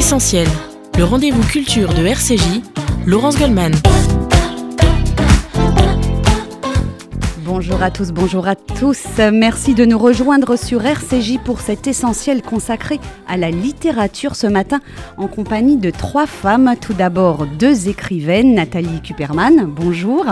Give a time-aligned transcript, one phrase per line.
[0.00, 0.48] Essentiel,
[0.96, 2.62] le rendez-vous culture de RCJ,
[3.06, 3.74] Laurence Goldman.
[7.44, 9.04] Bonjour à tous, bonjour à tous.
[9.30, 14.80] Merci de nous rejoindre sur RCJ pour cet essentiel consacré à la littérature ce matin
[15.18, 16.76] en compagnie de trois femmes.
[16.80, 20.24] Tout d'abord, deux écrivaines, Nathalie Kuperman, bonjour.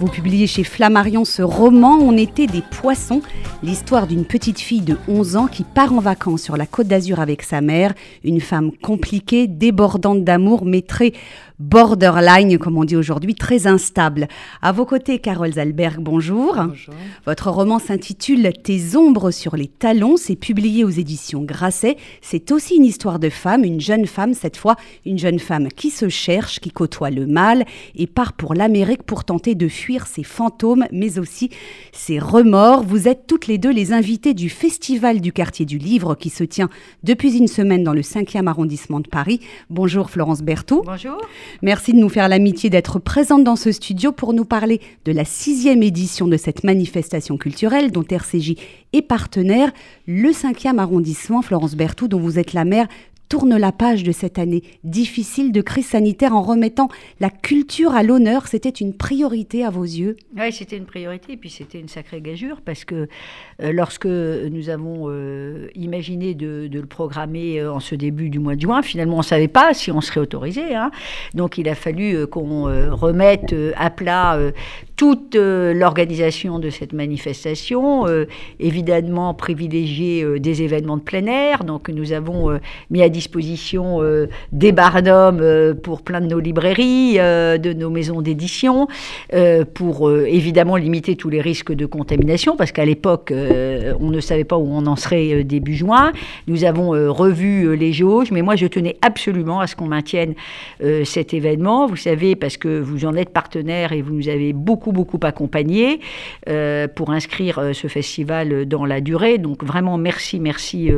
[0.00, 3.20] Vous publiez chez Flammarion ce roman On était des poissons,
[3.62, 7.20] l'histoire d'une petite fille de 11 ans qui part en vacances sur la côte d'Azur
[7.20, 7.92] avec sa mère,
[8.24, 11.12] une femme compliquée, débordante d'amour, mais très
[11.60, 14.28] borderline, comme on dit aujourd'hui, très instable.
[14.62, 16.54] À vos côtés, Carole Zalberg, bonjour.
[16.56, 16.94] Bonjour.
[17.26, 21.98] Votre roman s'intitule Tes ombres sur les talons, c'est publié aux éditions Grasset.
[22.22, 25.90] C'est aussi une histoire de femme, une jeune femme, cette fois une jeune femme qui
[25.90, 27.64] se cherche, qui côtoie le mal
[27.94, 31.50] et part pour l'Amérique pour tenter de fuir ses fantômes, mais aussi
[31.92, 32.84] ses remords.
[32.84, 36.44] Vous êtes toutes les deux les invitées du Festival du quartier du livre qui se
[36.44, 36.70] tient
[37.02, 39.40] depuis une semaine dans le 5e arrondissement de Paris.
[39.68, 40.84] Bonjour Florence Berthoud.
[40.86, 41.20] Bonjour.
[41.62, 45.24] Merci de nous faire l'amitié d'être présente dans ce studio pour nous parler de la
[45.24, 48.54] sixième édition de cette manifestation culturelle dont RCJ
[48.92, 49.72] est partenaire,
[50.06, 52.88] le 5e arrondissement, Florence Berthoud, dont vous êtes la maire,
[53.30, 56.88] tourne la page de cette année difficile de crise sanitaire en remettant
[57.20, 58.48] la culture à l'honneur.
[58.48, 62.20] C'était une priorité à vos yeux Oui, c'était une priorité, et puis c'était une sacrée
[62.20, 63.08] gageure, parce que
[63.62, 68.56] euh, lorsque nous avons euh, imaginé de, le programmer euh, en ce début du mois
[68.56, 70.74] de juin, finalement, on ne savait pas si on serait autorisé.
[70.74, 70.90] Hein.
[71.34, 72.64] Donc, il a fallu qu'on
[72.96, 74.38] remette à plat
[74.96, 78.06] toute l'organisation de cette manifestation,
[78.58, 81.62] évidemment privilégier des événements de plein air.
[81.62, 82.58] Donc, nous avons
[82.90, 83.19] mis à disposition
[84.00, 88.88] euh, des barnums euh, pour plein de nos librairies, euh, de nos maisons d'édition,
[89.74, 94.56] pour évidemment limiter tous les risques de contamination, parce qu'à l'époque, on ne savait pas
[94.56, 96.12] où on en serait début juin.
[96.46, 100.34] Nous avons revu les jauges, mais moi, je tenais absolument à ce qu'on maintienne
[101.04, 101.86] cet événement.
[101.86, 106.00] Vous savez, parce que vous en êtes partenaire et vous nous avez beaucoup, beaucoup accompagnés
[106.94, 109.38] pour inscrire ce festival dans la durée.
[109.38, 110.90] Donc vraiment, merci, merci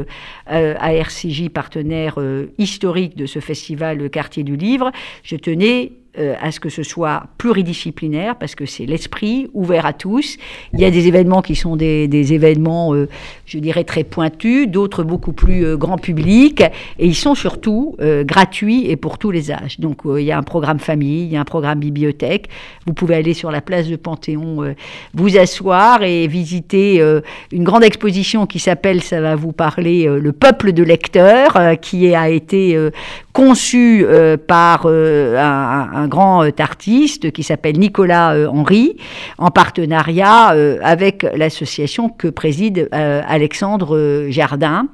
[0.47, 4.93] à RCJ, partenaire euh, historique de ce festival Quartier du Livre,
[5.23, 9.93] je tenais euh, à ce que ce soit pluridisciplinaire, parce que c'est l'esprit ouvert à
[9.93, 10.37] tous.
[10.75, 13.09] Il y a des événements qui sont des, des événements, euh,
[13.47, 16.61] je dirais, très pointus, d'autres beaucoup plus euh, grand public,
[16.99, 19.81] et ils sont surtout euh, gratuits et pour tous les âges.
[19.81, 22.49] Donc euh, il y a un programme famille, il y a un programme bibliothèque.
[22.87, 24.75] Vous pouvez aller sur la place de Panthéon,
[25.15, 27.00] vous asseoir et visiter
[27.53, 32.29] une grande exposition qui s'appelle, ça va vous parler, Le peuple de lecteurs, qui a
[32.29, 32.77] été
[33.32, 34.04] conçu
[34.47, 38.97] par un, un, grand artiste qui s'appelle Nicolas Henry,
[39.38, 44.88] en partenariat avec l'association que préside Alexandre Jardin,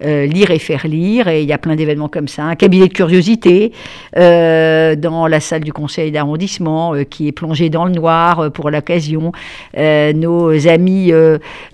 [0.00, 2.92] Lire et faire lire, et il y a plein d'événements comme ça, un cabinet de
[2.92, 3.72] curiosité
[4.16, 8.50] euh, dans la salle du conseil d'arrondissement euh, qui est plongé dans le noir euh,
[8.50, 9.32] pour l'occasion,
[9.76, 11.12] nos amis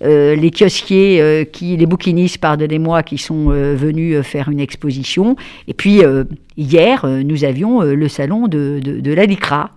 [0.00, 5.36] les kiosquiers, qui, les bouquinistes, pardonnez-moi, qui sont venus faire une exposition,
[5.68, 6.02] et puis
[6.56, 9.70] hier, nous avions le salon de, de, de la LICRA,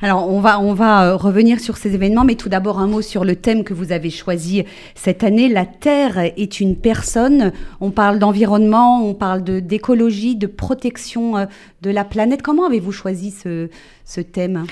[0.00, 3.24] alors, on va, on va revenir sur ces événements, mais tout d'abord un mot sur
[3.24, 4.64] le thème que vous avez choisi
[4.94, 5.48] cette année.
[5.48, 7.52] La Terre est une personne.
[7.80, 11.46] On parle d'environnement, on parle d'écologie, de, de, protection
[11.82, 12.42] de la planète.
[12.42, 13.68] Comment avez-vous choisi ce,
[14.04, 14.64] ce thème?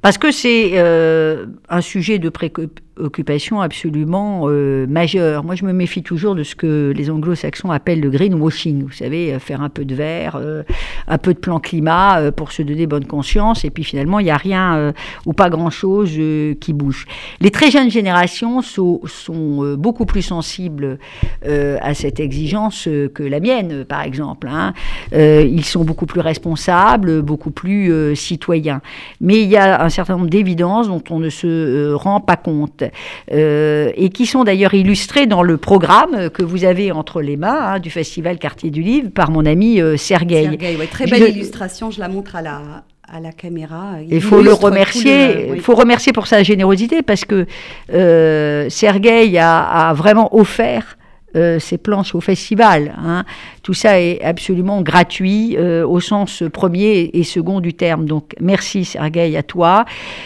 [0.00, 5.44] Parce que c'est euh, un sujet de préoccupation occupation absolument euh, majeure.
[5.44, 8.84] Moi, je me méfie toujours de ce que les anglo-saxons appellent le greenwashing.
[8.84, 10.62] Vous savez, euh, faire un peu de vert, euh,
[11.06, 14.30] un peu de plan climat pour se donner bonne conscience, et puis finalement, il n'y
[14.30, 14.92] a rien
[15.26, 16.12] ou pas grand-chose
[16.60, 17.06] qui bouge.
[17.40, 20.98] Les très jeunes générations sont, sont beaucoup plus sensibles
[21.44, 24.48] à cette exigence que la mienne, par exemple.
[24.50, 24.74] Hein.
[25.12, 28.80] ils sont beaucoup plus responsables, beaucoup plus citoyens.
[29.20, 32.84] Mais il y a un certain nombre d'évidences dont on ne se rend pas compte
[33.32, 37.74] euh, et qui sont d'ailleurs illustrés dans le programme que vous avez entre les mains
[37.74, 40.44] hein, du Festival Quartier du Livre par mon ami euh, Sergueï.
[40.44, 41.28] Sergueï ouais, très belle je...
[41.28, 42.60] illustration, je la montre à la,
[43.10, 43.94] à la caméra.
[44.08, 45.46] Il faut le remercier.
[45.46, 45.60] Il oui.
[45.60, 47.46] faut remercier pour sa générosité parce que
[47.92, 50.97] euh, Sergueï a, a, vraiment offert
[51.36, 52.94] euh, ces planches au festival.
[52.98, 53.24] Hein.
[53.68, 58.06] Tout ça est absolument gratuit euh, au sens premier et second du terme.
[58.06, 59.84] Donc merci Sergueï à toi.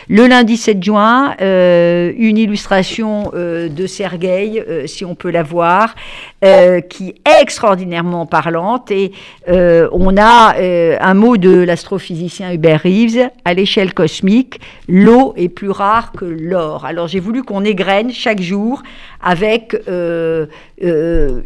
[0.09, 5.97] Le lundi 7 juin, euh, une illustration euh, de Sergueï, si on peut la voir,
[6.89, 8.93] qui est extraordinairement parlante.
[8.93, 9.11] Et
[9.49, 10.55] on a
[11.01, 16.85] un mot de l'astrophysicien Hubert Reeves, à l'échelle cosmique, l'eau est plus rare que l'or.
[16.85, 18.83] Alors j'ai voulu qu'on égrène chaque jour
[19.21, 19.77] avec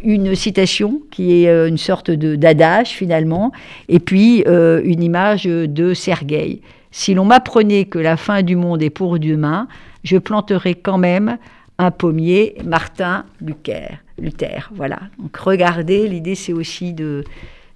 [0.03, 3.51] une citation qui est une sorte d'adage finalement,
[3.89, 6.61] et puis une image de Sergueï.
[6.91, 9.67] Si l'on m'apprenait que la fin du monde est pour demain,
[10.03, 11.37] je planterais quand même
[11.77, 13.99] un pommier Martin Luther.
[14.19, 14.99] Luther voilà.
[15.19, 17.23] Donc regardez, l'idée c'est aussi de,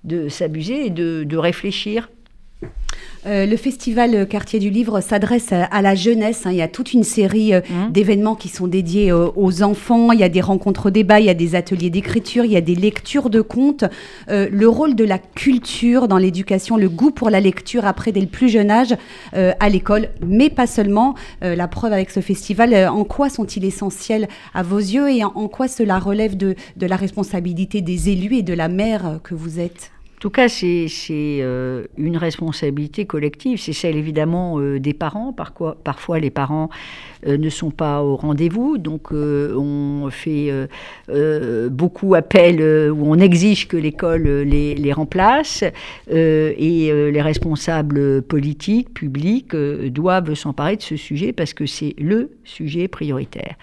[0.03, 2.09] de s'abuser et de, de réfléchir
[3.27, 6.45] euh, le festival Quartier du Livre s'adresse à, la jeunesse.
[6.45, 6.51] Hein.
[6.51, 7.91] Il y a toute une série euh, mmh.
[7.91, 10.11] d'événements qui sont dédiés euh, aux enfants.
[10.11, 12.61] Il y a des rencontres débats, il y a des ateliers d'écriture, il y a
[12.61, 13.85] des lectures de contes.
[14.29, 18.27] le rôle de la culture dans l'éducation, le goût pour la lecture après dès le
[18.27, 18.95] plus jeune âge
[19.33, 21.15] à l'école, mais pas seulement.
[21.41, 25.67] la preuve avec ce festival, en quoi sont-ils essentiels à vos yeux et en, quoi
[25.67, 29.91] cela relève de la responsabilité des élus et de la mère que vous êtes?
[30.21, 30.87] Tout cas, c'est
[31.19, 33.59] euh, une responsabilité collective.
[33.59, 35.33] C'est celle évidemment euh, des parents.
[35.33, 36.69] Parfois, parfois les parents
[37.25, 38.77] euh, ne sont pas au rendez-vous.
[38.77, 40.51] Donc, on fait
[41.71, 45.63] beaucoup appel ou on exige que l'école les, les, remplace.
[46.07, 52.87] et les responsables politiques, publics, doivent s'emparer de ce sujet parce que c'est le sujet
[52.87, 53.55] prioritaire.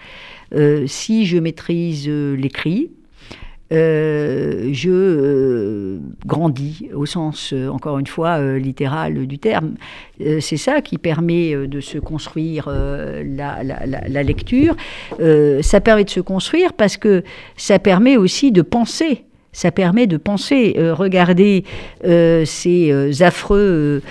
[0.87, 2.89] si je maîtrise l'écrit,
[3.71, 9.75] euh, je euh, grandis au sens, euh, encore une fois, littéral du terme.
[10.19, 14.75] c'est ça qui permet de se construire la, la, lecture.
[15.61, 17.23] ça permet de se construire parce que
[17.57, 20.75] ça permet aussi de penser ça permet de penser.
[20.77, 21.63] Euh, regardez
[22.05, 24.01] euh, ces euh, affreux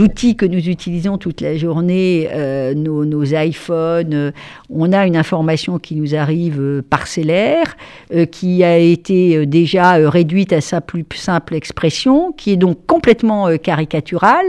[0.00, 2.28] outils que nous utilisons toute la journée,
[2.76, 4.32] nos, iPhones.
[4.70, 7.76] on a une information qui nous arrive parcellaire,
[8.30, 14.46] qui a été déjà réduite à sa plus simple expression, qui est donc complètement caricaturale.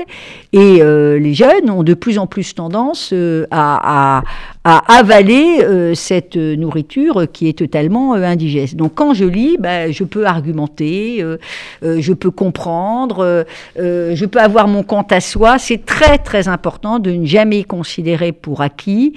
[0.53, 3.11] Et les jeunes ont de plus en plus tendance
[3.49, 4.23] à,
[4.63, 8.75] avaler cette nourriture qui est totalement indigeste.
[8.75, 11.37] Donc quand je lis, ben, je peux argumenter, euh,
[11.83, 13.45] euh, je peux comprendre,
[13.79, 15.57] euh, je peux avoir mon compte à soi.
[15.59, 19.13] C'est très très important de ne jamais considérer pour acquis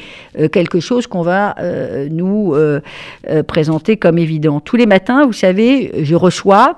[0.53, 1.55] quelque chose qu'on va
[2.11, 2.55] nous
[3.47, 4.61] présenter comme évident.
[4.61, 6.77] Tous les matins, vous savez, je reçois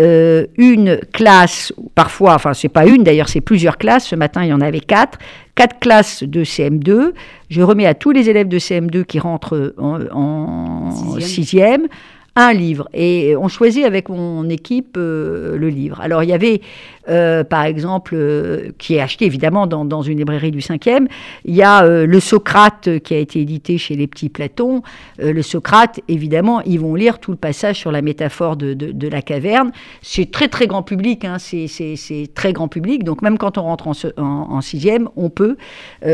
[0.00, 4.52] une classe, parfois, enfin c'est pas une d'ailleurs, c'est plusieurs classes, ce matin il y
[4.52, 5.18] en avait quatre,
[5.56, 7.12] quatre classes de CM2,
[7.50, 11.88] je remets à tous les élèves de CM2 qui rentrent en, en sixième
[12.38, 12.88] un livre.
[12.94, 16.00] Et on choisit avec mon équipe euh, le livre.
[16.00, 16.60] Alors il y avait,
[17.08, 21.06] euh, par exemple, euh, qui est acheté évidemment dans, une librairie du 5e,
[21.44, 24.82] il y a le Socrate qui a été édité chez les petits Platons.
[25.18, 29.70] le Socrate, évidemment, ils vont lire tout le passage sur la métaphore de, la caverne.
[30.02, 33.04] C'est très très grand public, hein, c'est très grand public.
[33.04, 35.56] Donc même quand on rentre en, en, sixième, on peut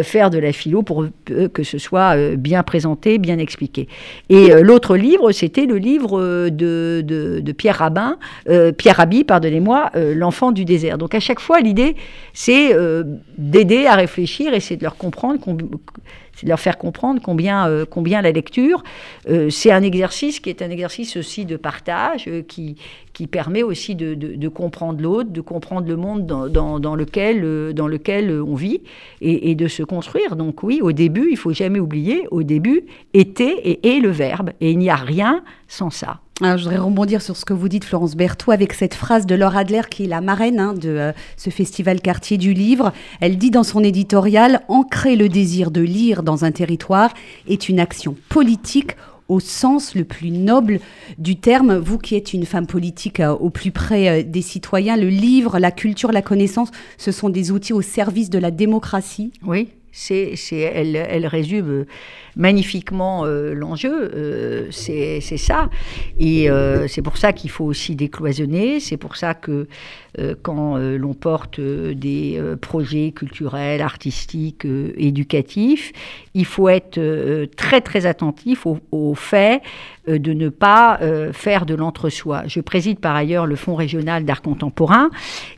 [0.03, 3.89] faire de la philo pour que ce soit bien présenté, bien expliqué.
[4.29, 8.19] Et l'autre livre, c'était le livre de, Pierre Rabin,
[8.49, 10.84] euh, Pierre Rabhi, pardonnez-moi, euh, L'enfant du désert.
[10.99, 11.97] Donc à chaque fois, l'idée,
[12.33, 13.05] c'est euh,
[13.39, 15.39] d'aider à réfléchir et c'est de leur comprendre
[16.43, 18.83] de leur faire comprendre combien, combien la lecture,
[19.51, 22.77] c'est un exercice qui est un exercice aussi de partage, qui,
[23.15, 28.57] qui permet aussi de, comprendre l'autre, de comprendre le monde dans, lequel, dans lequel on
[28.57, 28.83] vit
[29.21, 30.37] et, de se construire.
[30.37, 32.83] Donc oui, au début, il faut jamais oublier, au début,
[33.15, 36.21] était et est le verbe, et il n'y a rien sans ça.
[36.41, 39.37] Alors, je voudrais rebondir sur ce que vous dites, Florence Berthoud, avec cette phrase de
[39.37, 42.93] Laure Adler, qui est la marraine hein, de euh, ce festival quartier du livre.
[43.21, 47.15] Elle dit dans son éditorial Ancrer le désir de lire dans un territoire
[47.47, 48.97] est une action politique
[49.29, 50.81] au sens le plus noble
[51.19, 51.77] du terme.
[51.77, 55.61] Vous qui êtes une femme politique euh, au plus près euh, des citoyens, le livre,
[55.61, 59.31] la culture, la connaissance, ce sont des outils au service de la démocratie.
[59.47, 61.85] Oui, c'est, elle résume
[62.37, 65.71] magnifiquement euh, l'enjeu, euh, c'est ça.
[66.19, 69.67] Et euh, c'est pour ça qu'il faut aussi décloisonner, c'est pour ça que
[70.43, 74.65] quand l'on porte des projets culturels, artistiques,
[74.97, 75.93] éducatifs,
[76.35, 77.01] il faut être
[77.57, 79.61] très très attentif au, fait
[80.07, 81.01] de ne pas
[81.33, 82.45] faire de l'entre-soi.
[82.47, 85.11] Je préside par ailleurs le Fonds régional d'art contemporain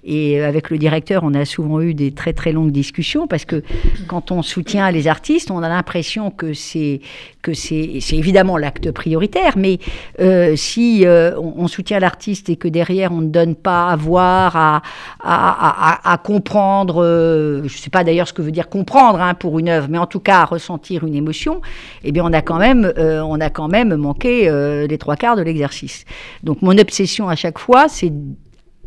[0.05, 3.63] et avec le directeur, on a souvent eu des très très longues discussions parce que
[4.09, 7.01] quand on soutient les artistes, on a l'impression que c'est
[7.43, 9.79] que c'est évidemment l'acte prioritaire, mais
[10.21, 14.83] euh, si euh, on, soutient l'artiste et que derrière on ne donne pas à voir,
[15.23, 19.59] à, comprendre, euh, je ne sais pas d'ailleurs ce que veut dire comprendre hein, pour
[19.59, 21.61] une œuvre, mais en tout cas à ressentir une émotion,
[22.03, 24.51] eh bien on a quand même, on a quand même manqué
[24.89, 26.05] les trois quarts de l'exercice.
[26.43, 28.13] Donc mon obsession à chaque fois, c'est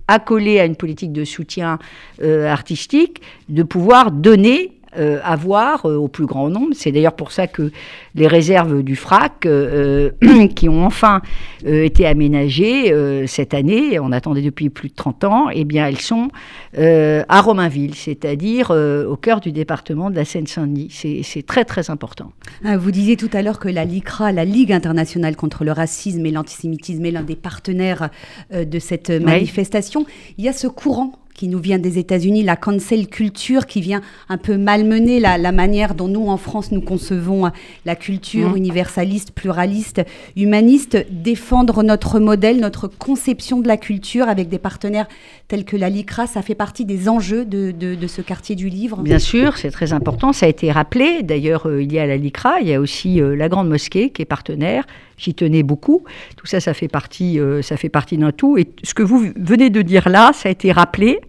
[0.07, 1.79] accoler à une politique de soutien
[2.21, 6.69] artistique, de pouvoir donner euh, avoir au plus grand nombre.
[6.73, 7.71] C'est d'ailleurs pour ça que
[8.15, 9.47] les réserves du FRAC,
[10.55, 11.21] qui ont enfin
[11.65, 12.93] été aménagées
[13.27, 16.29] cette année, on attendait depuis plus de 30 ans, eh bien elles sont
[16.77, 20.89] à Romainville, c'est-à-dire au cœur du département de la Seine-Saint-Denis.
[21.23, 22.31] C'est très très important.
[22.63, 26.31] Vous disiez tout à l'heure que la LICRA, la Ligue internationale contre le racisme et
[26.31, 28.09] l'antisémitisme, est l'un des partenaires
[28.51, 30.05] de cette manifestation.
[30.37, 34.01] Il y a ce courant qui nous vient des États-Unis, la cancel culture qui vient
[34.27, 37.49] un peu malmener la, manière dont nous, en France, nous concevons euh,
[37.85, 38.57] la culture mmh.
[38.57, 40.01] universaliste, pluraliste,
[40.35, 45.07] humaniste, défendre notre modèle, notre conception de la culture avec des partenaires
[45.47, 47.73] tels que la LICRA, ça fait partie des enjeux de,
[48.05, 51.23] ce quartier du livre Bien sûr, c'est très important, ça a été rappelé.
[51.23, 54.09] D'ailleurs, euh, il y a la LICRA, il y a aussi euh, la Grande Mosquée
[54.09, 54.85] qui est partenaire,
[55.19, 56.03] j'y tenais beaucoup.
[56.37, 58.57] Tout ça, ça fait partie, ça fait partie d'un tout.
[58.57, 61.19] Et ce que vous venez de dire là, ça a été rappelé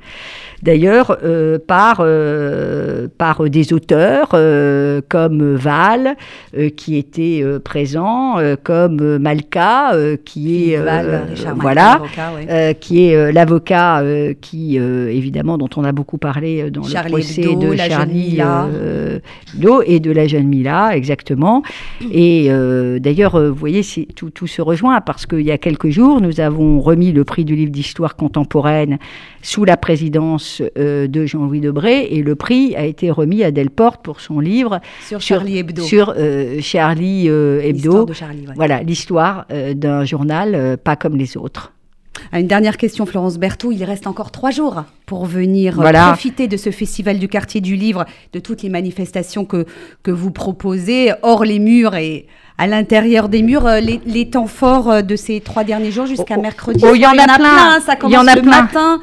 [0.62, 6.16] d'ailleurs euh, par, euh, par des auteurs euh, comme Val,
[6.76, 9.92] qui était présent, comme Malka,
[10.24, 10.80] qui est
[11.56, 12.02] voilà,
[12.80, 14.02] qui est l'avocat
[14.40, 18.40] qui évidemment dont on a beaucoup parlé dans le procès de Charlie
[19.54, 21.62] Hebdo et de la jeune Mila, exactement.
[22.12, 22.50] Et
[22.98, 23.82] d'ailleurs, vous voyez,
[24.14, 27.44] tout, tout se rejoint parce qu'il y a quelques jours, nous avons remis le prix
[27.44, 28.98] du livre d'histoire contemporaine
[29.42, 34.02] sous la présidence euh, de Jean-Louis Debré et le prix a été remis à Delporte
[34.02, 35.82] pour son livre sur Charlie Hebdo.
[35.82, 38.04] Sur euh, Charlie euh, Hebdo.
[38.04, 41.72] De Charlie, Voilà, l'histoire d'un journal pas comme les autres.
[42.32, 43.74] Une dernière question, Florence Berthoud.
[43.74, 48.04] Il reste encore trois jours pour venir profiter de ce festival du quartier du livre,
[48.32, 49.64] de toutes les manifestations que,
[50.02, 52.26] que vous proposez, hors les murs et
[52.58, 56.42] à l'intérieur des murs, les, temps forts de ces trois derniers jours jusqu'à oh, oh,
[56.42, 56.84] mercredi.
[56.86, 57.80] Oh, il y, en a plein.
[57.80, 59.00] Ça commence le matin.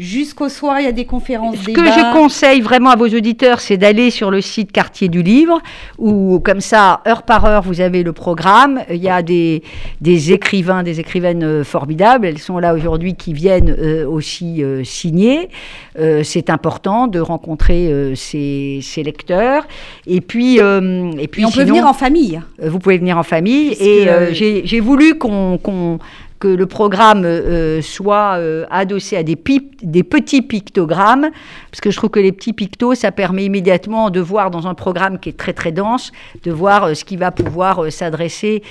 [0.00, 1.56] Jusqu'au soir, il y a des conférences.
[1.58, 5.22] Ce que je conseille vraiment à vos auditeurs, c'est d'aller sur le site Quartier du
[5.22, 5.60] Livre,
[5.98, 8.80] où comme ça, heure par heure, vous avez le programme.
[8.88, 9.62] Il y a des,
[10.00, 12.24] des écrivains, des écrivaines euh, formidables.
[12.24, 15.50] Elles sont là aujourd'hui qui viennent euh, aussi euh, signer.
[16.22, 19.68] c'est important de rencontrer ces, lecteurs.
[20.06, 22.40] Et puis, et puis, on peut venir en famille.
[22.62, 23.72] Vous pouvez venir en famille.
[23.78, 25.98] et j'ai voulu qu'on
[26.40, 29.38] que le programme euh, soit euh, adossé à des,
[29.82, 31.28] des petits pictogrammes,
[31.70, 34.74] parce que je trouve que les petits pictos, ça permet immédiatement de voir dans un
[34.74, 36.10] programme qui est très très dense,
[36.42, 38.62] de voir euh, ce qui va pouvoir s'adresser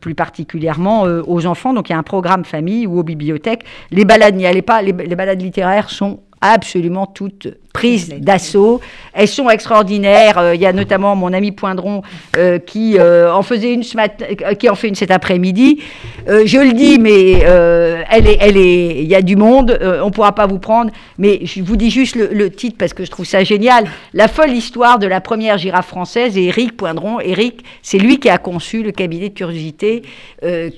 [0.00, 1.72] plus particulièrement aux enfants.
[1.72, 3.64] Donc il y a un programme famille ou aux bibliothèques.
[3.90, 8.80] Les balades n'y allaient pas, les, les balades littéraires sont absolument toutes prises d'assaut.
[9.16, 10.36] Elles sont extraordinaires.
[10.36, 12.02] Euh, il y a notamment mon ami Poindron
[12.36, 13.82] euh, qui euh, en faisait une
[14.58, 15.80] qui en fait une cet après-midi.
[16.26, 17.40] je le dis, mais
[18.10, 19.78] elle est, elle est, il y a du monde.
[20.02, 23.10] on pourra pas vous prendre, mais je vous dis juste le, titre parce que je
[23.10, 23.86] trouve ça génial.
[24.12, 27.20] La folle histoire de la première girafe française et Éric Poindron.
[27.20, 30.02] Éric, c'est lui qui a conçu le cabinet de curiosité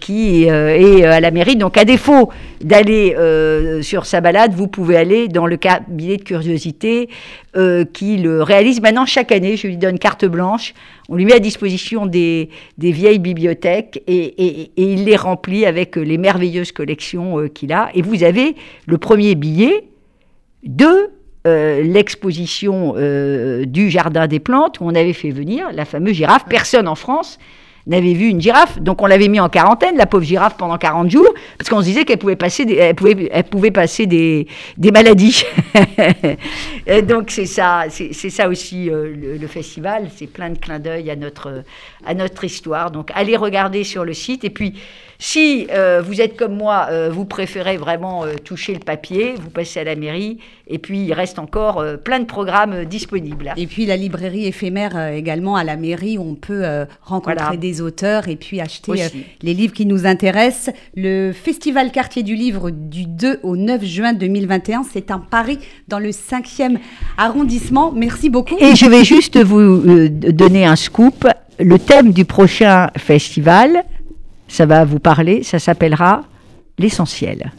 [0.00, 1.56] qui est à la mairie.
[1.56, 2.30] Donc à défaut
[2.60, 3.16] d'aller
[3.82, 7.08] sur sa balade, vous pouvez aller dans le cabinet de curiosité
[7.58, 9.56] euh, qui le réalise maintenant chaque année.
[9.56, 10.74] Je lui donne carte blanche.
[11.08, 16.70] On lui met à disposition des, vieilles bibliothèques et, il les remplit avec les merveilleuses
[16.70, 17.90] collections euh, qu'il a.
[17.94, 18.54] Et vous avez
[18.86, 19.88] le premier billet
[20.62, 21.10] de
[21.48, 22.94] euh, l'exposition
[23.66, 26.44] du Jardin des Plantes où on avait fait venir la fameuse girafe.
[26.48, 27.40] Personne en France
[27.88, 28.78] n'avait vu une girafe.
[28.80, 31.86] Donc on l'avait mis en quarantaine, la pauvre girafe, pendant 40 jours, parce qu'on se
[31.86, 34.46] disait qu'elle pouvait passer des, elle pouvait, elle pouvait passer des,
[34.92, 35.44] maladies.
[37.08, 41.16] donc c'est ça, c'est ça aussi euh, le, festival, c'est plein de clins d'œil à
[41.16, 41.64] notre,
[42.06, 42.90] à notre histoire.
[42.90, 44.44] Donc allez regarder sur le site.
[44.44, 44.74] Et puis
[45.18, 49.80] si euh, vous êtes comme moi, euh, vous préférez vraiment toucher le papier, vous passez
[49.80, 50.38] à la mairie.
[50.68, 53.52] Et puis il reste encore plein de programmes disponibles.
[53.56, 56.62] Et puis la librairie éphémère également à la mairie, où on peut
[57.02, 58.92] rencontrer des auteurs et puis acheter
[59.42, 60.74] les livres qui nous intéressent.
[60.94, 65.58] Le Festival Quartier du Livre du 2 au 9 juin 2021, c'est un pari
[65.88, 66.78] dans le 5e
[67.16, 67.92] arrondissement.
[67.92, 68.56] Merci beaucoup.
[68.58, 71.26] Et je vais juste vous donner un scoop
[71.58, 73.84] le thème du prochain festival,
[74.48, 76.22] ça va vous parler, ça s'appellera
[76.78, 77.52] l'essentiel.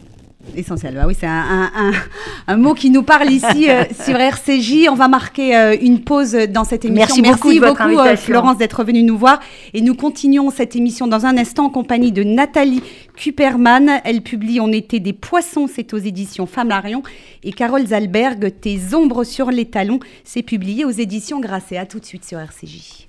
[0.55, 4.88] L'essentiel, bah oui, c'est un, mot qui nous parle ici euh, sur RCJ.
[4.89, 7.22] On va marquer euh, une pause dans cette émission.
[7.22, 9.39] Merci, beaucoup, euh, Florence d'être venue nous voir.
[9.74, 12.81] Et nous continuons cette émission dans un instant en compagnie de Nathalie
[13.15, 14.01] Kuperman.
[14.03, 17.03] Elle publie On était des poissons, c'est aux éditions Flammarion.
[17.43, 21.77] Et Carole Zalberg, Tes ombres sur les talons, c'est publié aux éditions Grasset.
[21.77, 23.08] À tout de suite sur RCJ.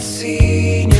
[0.00, 0.99] see you.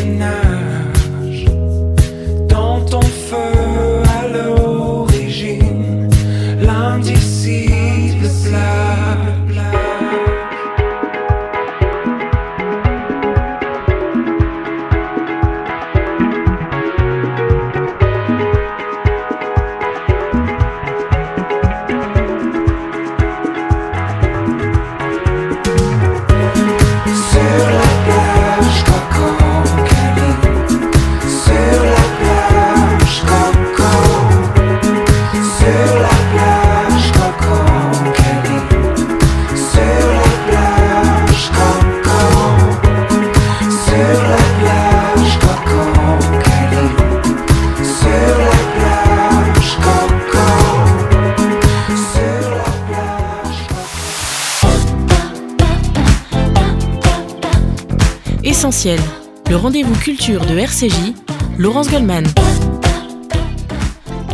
[60.81, 61.12] RCJ,
[61.59, 62.25] Laurence Goldman.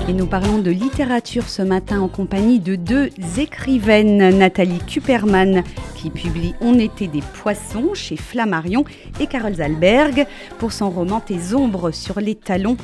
[0.09, 5.65] Et nous parlons de littérature ce matin en compagnie de deux écrivaines, Nathalie Kuperman
[5.97, 8.85] qui publie On était des poissons chez Flammarion
[9.19, 10.25] et Carole Zalberg
[10.59, 12.77] pour son roman Tes ombres sur les talons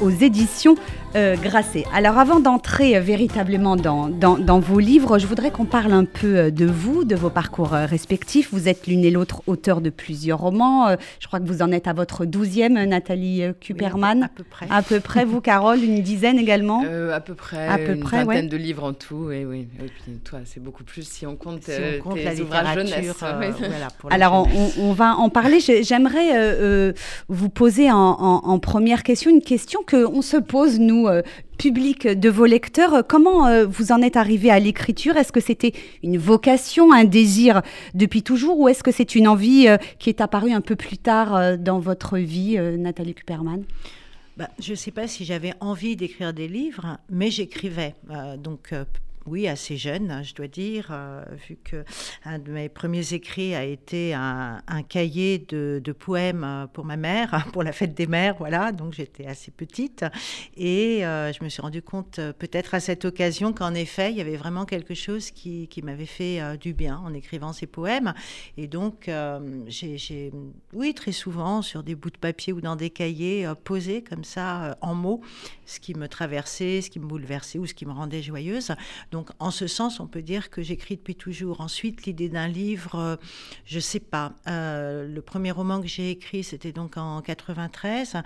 [0.00, 0.76] aux éditions
[1.14, 1.84] euh, Grasset.
[1.94, 6.36] Alors avant d'entrer euh, véritablement dans, dans, vos livres, je voudrais qu'on parle un peu
[6.36, 8.48] euh, de vous, de vos parcours respectifs.
[8.52, 10.96] Vous êtes l'une et l'autre auteur de plusieurs romans.
[11.20, 14.24] je crois que vous en êtes à votre douzième, Nathalie Kuperman.
[14.24, 14.66] à peu près.
[14.68, 16.82] À peu près, vous Carole, une dizaine également?
[17.12, 19.30] À peu près, à peu une près, vingtaine de livres en tout.
[19.30, 22.34] Et oui, et puis toi, c'est beaucoup plus si on compte, si on compte la
[22.34, 23.14] littérature.
[23.18, 25.60] voilà, Alors on, va en parler.
[25.60, 26.92] J'aimerais
[27.28, 31.22] vous poser en, en, première question une question qu'on se pose, nous, euh,
[31.58, 33.06] public de vos lecteurs.
[33.06, 35.16] Comment euh, vous en êtes arrivé à l'écriture?
[35.16, 37.62] Est-ce que c'était une vocation, un désir
[37.94, 40.98] depuis toujours ou est-ce que c'est une envie euh, qui est apparue un peu plus
[40.98, 43.64] tard dans votre vie, Nathalie Kuperman?
[44.36, 47.94] Bah, je ne sais pas si j'avais envie d'écrire des livres, mais j'écrivais.
[48.42, 48.72] donc
[49.26, 51.84] oui, assez jeune, je dois dire, euh, vu que
[52.24, 57.46] un de mes premiers écrits a été un, cahier de, poèmes euh, pour ma mère,
[57.52, 58.72] pour la fête des mères, voilà.
[58.72, 60.04] Donc j'étais assez petite
[60.56, 64.20] et euh, je me suis rendu compte, peut-être à cette occasion, qu'en effet, il y
[64.20, 68.14] avait vraiment quelque chose qui, m'avait fait du bien en écrivant ces poèmes.
[68.56, 69.10] Et donc,
[69.66, 70.32] j'ai,
[70.72, 74.76] oui, très souvent sur des bouts de papier ou dans des cahiers, posé comme ça
[74.80, 75.20] en mots
[75.66, 78.72] ce qui me traversait, ce qui me bouleversait ou ce qui me rendait joyeuse.
[79.38, 81.60] En ce sens, on peut dire que j'écris depuis toujours.
[81.60, 83.16] Ensuite, l'idée d'un livre, euh,
[83.64, 84.32] je sais pas.
[84.48, 88.16] Euh, le premier roman que j'ai écrit, c'était donc en 93,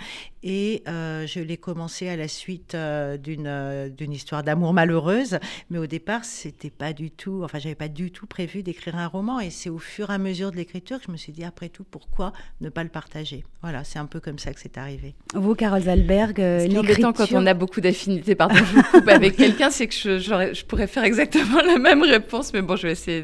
[0.42, 2.76] et euh, je l'ai commencé à la suite
[3.22, 5.38] d'une d'une histoire d'amour malheureuse.
[5.70, 7.42] Mais au départ, c'était pas du tout.
[7.44, 9.40] Enfin, j'avais pas du tout prévu d'écrire un roman.
[9.40, 11.68] Et c'est au fur et à mesure de l'écriture que je me suis dit, après
[11.68, 13.44] tout, pourquoi ne pas le partager?
[13.62, 15.14] Voilà, c'est un peu comme ça que c'est arrivé.
[15.34, 17.12] Vous, Carole Zalberg, l'écriture.
[17.12, 20.18] quand on a beaucoup d'affinités, pardon, je vous coupe avec quelqu'un, c'est que je,
[20.54, 23.22] je pourrais faire exactement la même réponse, mais bon, je vais essayer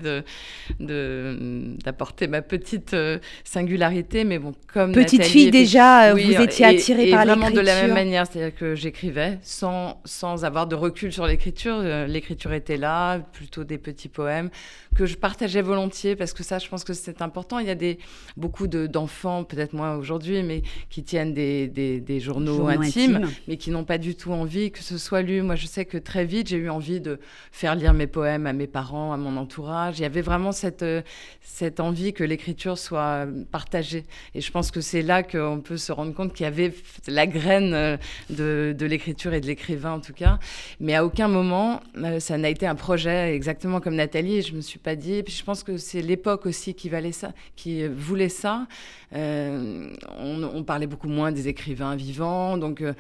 [0.79, 4.25] d'apporter de, ma petite euh, singularité.
[4.25, 7.43] Mais bon, comme petite fille déjà, euh, vous étiez attirée par l'écriture.
[7.43, 11.77] vraiment de la même manière, c'est-à-dire que j'écrivais sans, sans avoir de recul sur l'écriture.
[11.79, 14.51] Euh, l'écriture était là, plutôt des petits poèmes
[14.97, 17.59] que je partageais volontiers parce que ça, je pense que c'est important.
[17.59, 17.99] Il y a des,
[18.37, 23.85] beaucoup d'enfants, peut-être moins aujourd'hui, mais qui tiennent des, des, journaux, intimes, mais qui n'ont
[23.85, 25.43] pas du tout envie que ce soit lu.
[25.43, 27.21] Moi, je sais que très vite, j'ai eu envie de
[27.53, 29.99] faire lire mes poèmes à mes parents, à mon entourage.
[29.99, 31.03] Il y avait vraiment cette, euh,
[31.43, 34.05] cette envie que l'écriture soit partagée.
[34.35, 36.73] Et je pense que c'est là qu'on peut se rendre compte qu'il y avait
[37.07, 37.97] la graine euh,
[38.31, 40.39] de, de l'écriture et de l'écrivain, en tout cas.
[40.81, 44.43] Mais à aucun moment, euh, ça n'a été un projet exactement comme Nathalie.
[44.43, 45.23] Je me suis pas dit.
[45.23, 48.67] puis je pense que c'est l'époque aussi qui, valait ça, qui voulait ça.
[49.15, 52.93] Euh, on, parlait beaucoup moins des écrivains vivants, donc euh,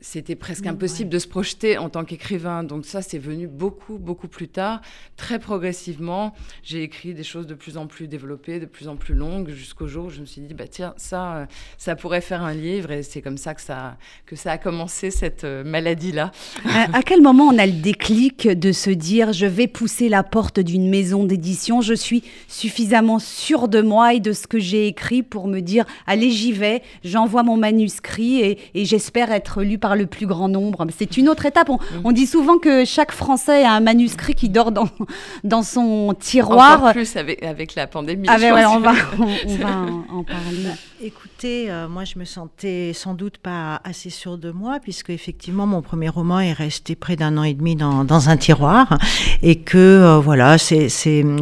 [0.00, 2.64] c'était presque impossible de se projeter en tant qu'écrivain.
[2.64, 4.80] Donc ça, c'est venu beaucoup, beaucoup plus tard,
[5.16, 6.34] très progressivement.
[6.62, 9.86] J'ai écrit des choses de plus en plus développées, de plus en plus longues, jusqu'au
[9.86, 11.46] jour où je me suis dit, bah tiens, ça, euh,
[11.78, 15.10] ça pourrait faire un livre, et c'est comme ça que ça, que ça a commencé
[15.10, 16.32] cette maladie-là.
[16.64, 20.22] À, à quel moment on a le déclic de se dire, je vais pousser la
[20.22, 24.88] porte d'une maison d'édition, je suis suffisamment sûre de moi et de ce que j'ai
[24.88, 29.76] écrit pour pour me dire allez j'y vais, j'envoie mon manuscrit et, j'espère être lu
[29.76, 30.86] par le plus grand nombre.
[30.96, 31.70] C'est une autre étape.
[32.04, 34.88] On, dit souvent que chaque Français a un manuscrit qui dort dans,
[35.44, 36.78] dans son tiroir.
[36.78, 38.26] Encore plus avec, avec la pandémie.
[38.30, 39.68] Ah ben on, va, on, va
[40.12, 40.70] en, parler.
[41.02, 45.66] Écoutez, euh, moi je me sentais sans doute pas assez sûre de moi puisque effectivement
[45.66, 48.96] mon premier roman est resté près d'un an et demi dans, dans un tiroir
[49.42, 50.88] et que euh, voilà, c'est,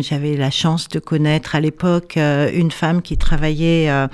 [0.01, 4.09] j'avais la chance de connaître à l'époque euh, une femme qui travaillait euh,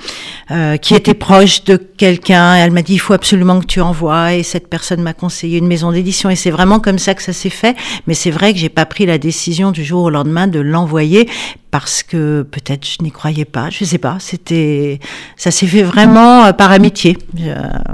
[0.50, 2.56] euh, qui était proche de quelqu'un.
[2.56, 5.68] Elle m'a dit il faut absolument que tu envoies et cette personne m'a conseillé une
[5.68, 7.78] maison d'édition et c'est vraiment comme ça que ça s'est fait.
[8.06, 11.30] Mais c'est vrai que j'ai pas pris la décision du jour au lendemain de l'envoyer
[11.70, 13.70] parce que peut-être je n'y croyais pas.
[13.70, 14.16] Je sais pas.
[14.20, 15.00] C'était
[15.36, 17.16] ça s'est fait vraiment euh, par amitié.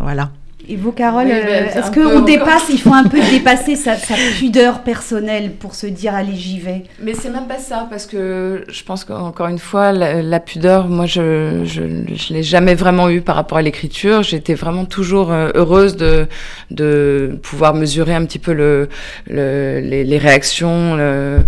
[0.02, 0.30] voilà.
[0.68, 3.94] Et vous, Carole, euh, est-ce qu'on dépasse, il faut un peu dépasser sa,
[4.38, 6.82] pudeur personnelle pour se dire allez, j'y vais?
[7.00, 11.06] Mais c'est même pas ça, parce que je pense qu'encore une fois, la, pudeur, moi,
[11.06, 14.24] je ne l'ai jamais vraiment eu par rapport à l'écriture.
[14.24, 16.26] J'étais vraiment toujours euh, heureuse de,
[16.72, 18.88] de pouvoir mesurer un petit peu le,
[19.28, 21.38] les, réactions euh,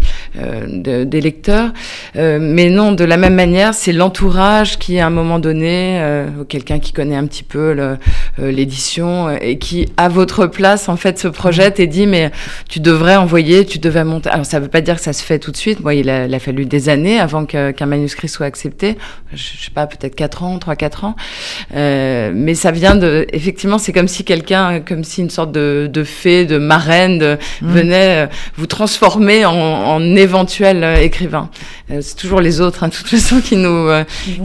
[0.69, 1.73] des lecteurs.
[2.15, 6.01] mais non, de la même manière, c'est l'entourage qui, à un moment donné,
[6.49, 7.97] quelqu'un qui connaît un petit peu
[8.39, 12.31] l'édition, rédaction et qui, à votre place, en fait, se projette et dit mais
[12.69, 14.31] tu devrais envoyer, tu devais monter.
[14.31, 15.81] Alors ça veut pas dire que ça se fait tout de suite.
[15.81, 18.97] Moi, il a, fallu des années avant qu'un manuscrit soit accepté.
[19.33, 21.17] Je, sais pas, peut-être 4 ans, 3-4 ans.
[21.75, 23.27] Euh, mais ça vient de.
[23.33, 27.39] Effectivement, c'est comme si quelqu'un, comme si une sorte de, de fée, de marraine de,
[27.63, 27.69] mmh.
[27.69, 31.51] venait euh, vous transformer en, en éventuel euh, écrivain.
[31.91, 33.89] Euh, c'est toujours les autres, hein, de toute façon, qui nous,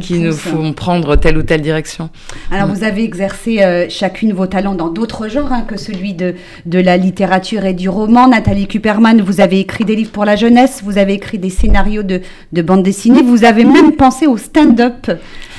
[0.01, 2.09] qui nous font prendre telle ou telle direction.
[2.51, 6.35] Alors, vous avez exercé chacune vos talents dans d'autres genres hein, que celui de,
[6.67, 8.27] la littérature et du roman.
[8.27, 12.03] Nathalie Kuperman, vous avez écrit des livres pour la jeunesse, vous avez écrit des scénarios
[12.03, 15.09] de bande dessinée, vous avez même pensé au stand-up.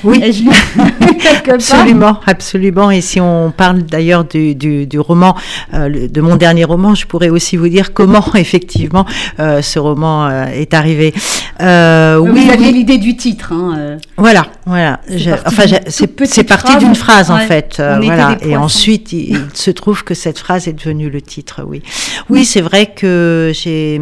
[0.05, 0.23] Oui,
[1.53, 2.91] absolument, absolument.
[2.91, 5.35] Et si on parle d'ailleurs du, du, du, roman,
[5.73, 9.07] euh, de mon dernier roman, je pourrais aussi vous dire comment effectivement
[9.41, 11.15] euh, ce roman euh, est arrivé.
[11.61, 13.53] Euh, oui, vous aviez l'idée du titre.
[13.53, 15.01] Hein, voilà, voilà.
[15.47, 17.83] Enfin, c'est parti d'une phrase en fait.
[18.03, 18.37] voilà.
[18.43, 21.63] Et ensuite, il, se trouve que cette phrase est devenue le titre.
[21.67, 21.83] Oui,
[22.31, 24.01] oui, c'est vrai que j'ai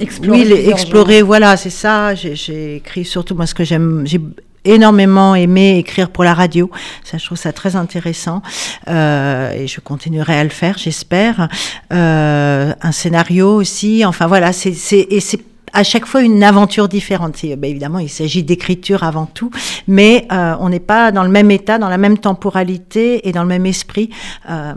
[0.00, 2.14] explorer, oui, explorer voilà, c'est ça.
[2.14, 4.20] J'ai écrit surtout moi ce que j'aime, j'ai
[4.64, 6.70] énormément aimé écrire pour la radio.
[7.04, 8.42] Ça, je trouve ça très intéressant
[8.88, 11.48] euh, et je continuerai à le faire, j'espère.
[11.92, 14.04] Euh, un scénario aussi.
[14.04, 15.40] Enfin voilà, c'est et c'est
[15.72, 17.36] à chaque fois une aventure différente.
[17.42, 19.50] Ben, évidemment, il s'agit d'écriture avant tout,
[19.86, 23.42] mais euh, on n'est pas dans le même état, dans la même temporalité et dans
[23.42, 24.10] le même esprit.
[24.48, 24.74] Euh,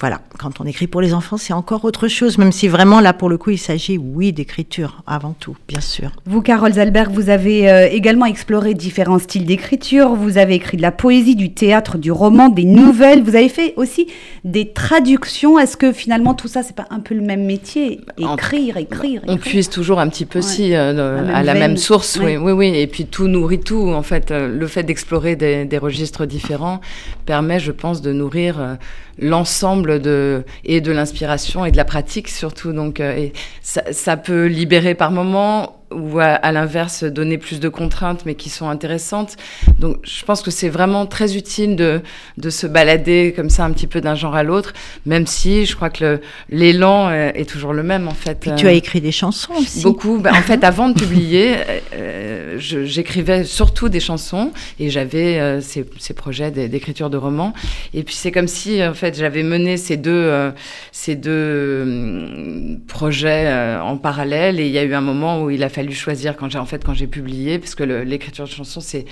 [0.00, 3.12] voilà, quand on écrit pour les enfants, c'est encore autre chose, même si vraiment là,
[3.12, 6.10] pour le coup, il s'agit, oui, d'écriture avant tout, bien sûr.
[6.26, 10.14] Vous, Carole Zalberg, vous avez euh, également exploré différents styles d'écriture.
[10.14, 13.22] Vous avez écrit de la poésie, du théâtre, du roman, des nouvelles.
[13.22, 14.08] Vous avez fait aussi
[14.44, 15.58] des traductions.
[15.58, 18.00] Est-ce que finalement tout ça, c'est pas un peu le même métier?
[18.18, 19.22] Écrire, écrire, écrire.
[19.26, 22.36] On puise toujours un petit peu si euh, à la même source, oui.
[22.36, 23.90] oui, oui, Et puis tout nourrit tout.
[23.90, 26.80] En fait, euh, le fait d'explorer des, des, registres différents
[27.26, 28.74] permet, je pense, de nourrir euh,
[29.18, 32.72] l'ensemble de et de l'inspiration et de la pratique surtout.
[32.72, 38.24] Donc, et ça, ça peut libérer par moments ou à, l'inverse donner plus de contraintes
[38.26, 39.36] mais qui sont intéressantes.
[39.78, 42.00] Donc je pense que c'est vraiment très utile de,
[42.38, 44.72] de se balader comme ça un petit peu d'un genre à l'autre,
[45.06, 48.38] même si je crois que l'élan est toujours le même en fait.
[48.40, 49.82] Puis tu as écrit des chansons aussi.
[49.82, 50.18] Beaucoup.
[50.18, 51.56] Ben, en fait, avant de publier,
[51.94, 57.52] euh, j'écrivais surtout des chansons et j'avais euh, ces, ces, projets d'écriture de romans.
[57.92, 60.50] Et puis c'est comme si en fait j'avais mené ces deux, euh,
[60.92, 64.60] ces deux hum, projets en parallèle.
[64.60, 66.64] Et il y a eu un moment où il a fallu choisir quand j'ai en
[66.64, 69.04] fait quand j'ai publié parce que l'écriture de chansons c'est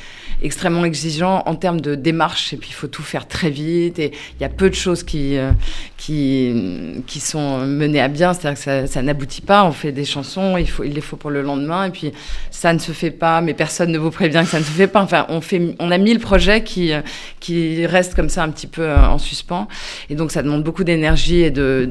[0.42, 2.52] extrêmement exigeant en termes de démarche.
[2.52, 3.98] Et puis il faut tout faire très vite.
[3.98, 5.52] Et il y a peu de choses qui euh,
[5.96, 8.33] qui qui sont menées à bien.
[8.33, 9.64] C'est-à-dire que ça, n'aboutit pas.
[9.64, 11.85] On fait des chansons il faut il les faut pour le lendemain.
[11.87, 12.12] Et puis
[12.50, 13.40] ça ne se fait pas.
[13.40, 15.02] Mais personne ne vous prévient que ça ne se fait pas.
[15.02, 16.92] Enfin on fait on a mille projets qui
[17.40, 19.68] qui restent comme ça un petit peu euh, en suspens
[20.11, 21.88] et donc ça demande beaucoup d'énergie et de,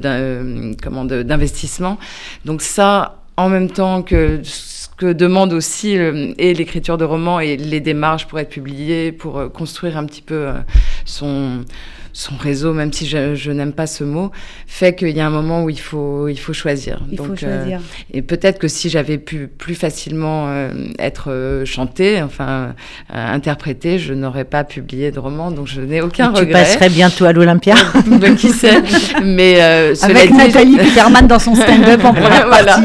[0.81, 1.97] comment d'investissement.
[2.45, 7.57] Donc ça en même temps que ce que demande aussi euh, l'écriture de romans et
[7.57, 10.53] les démarches pour être publié, pour euh, construire un petit peu euh,
[11.05, 11.65] son
[12.13, 14.31] son réseau, même si je, n'aime pas ce mot,
[14.67, 17.01] fait qu'il y a un moment où il faut, il faut choisir.
[17.11, 17.79] Il faut choisir.
[18.13, 20.47] et peut-être que si j'avais pu plus facilement
[20.99, 22.75] être chantée, enfin
[23.09, 26.45] interprétée, je n'aurais pas publié de roman, donc je n'ai aucun regret.
[26.45, 27.75] Tu passerais bientôt à l'Olympia.
[28.37, 28.81] Qui sait
[29.23, 32.83] Mais avec Nathalie Peterman dans son stand-up en première voilà.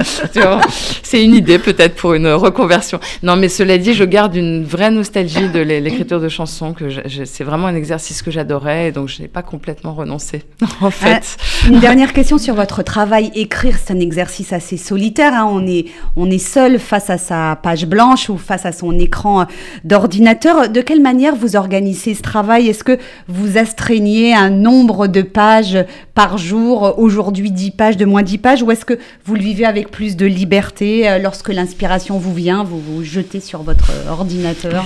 [1.03, 3.01] C'est une idée peut-être pour une reconversion.
[3.23, 6.73] Non, mais cela dit, je garde une vraie nostalgie de l'écriture de chansons.
[6.73, 6.85] Que
[7.25, 10.43] c'est vraiment un exercice que j'adorais, et donc je n'ai pas complètement renoncé.
[10.83, 11.39] En fait.
[11.65, 13.31] Euh, une dernière question sur votre travail.
[13.35, 15.33] Écrire, c'est un exercice assez solitaire.
[15.33, 15.49] Hein.
[15.51, 19.47] On est on est seul face à sa page blanche ou face à son écran
[19.85, 20.69] d'ordinateur.
[20.69, 22.69] De quelle manière vous organisez ce travail?
[22.69, 25.79] Est-ce que vous astreignez un nombre de pages
[26.15, 26.99] par jour?
[26.99, 30.17] Aujourd'hui 10 pages, de moins 10 pages, ou est-ce que vous le vivez avec plus
[30.17, 34.85] de liberté euh, lorsque l'inspiration vous vient, vous vous jetez sur votre ordinateur?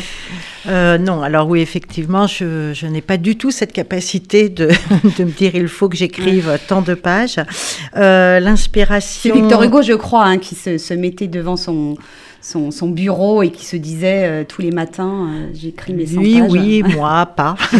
[0.68, 4.48] Euh, Non, alors oui, effectivement, je, je n'ai pas du tout cette capacité de,
[5.18, 7.36] de, me dire il faut que j'écrive tant de pages.
[7.96, 9.34] Euh, l'inspiration.
[9.34, 11.96] C'est Victor Hugo, je crois, hein, qui se, se mettait devant son
[12.42, 16.20] son, son, bureau et qui se disait euh, tous les matins euh, j'écris mes 100
[16.20, 17.54] Oui, oui, moi pas.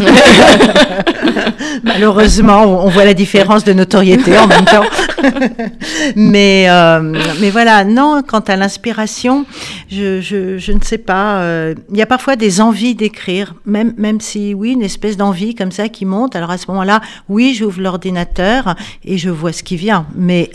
[1.83, 4.85] Malheureusement, on, voit la différence de notoriété en même temps.
[6.17, 9.47] mais, euh, mais voilà, non, quant à l'inspiration,
[9.91, 11.43] je, je, je, ne sais pas.
[11.91, 15.73] Il y a parfois des envies d'écrire, même, même si, oui, une espèce d'envie comme
[15.73, 16.37] ça qui monte.
[16.37, 20.07] Alors à ce moment-là, oui, j'ouvre l'ordinateur et je vois ce qui vient.
[20.15, 20.51] Mais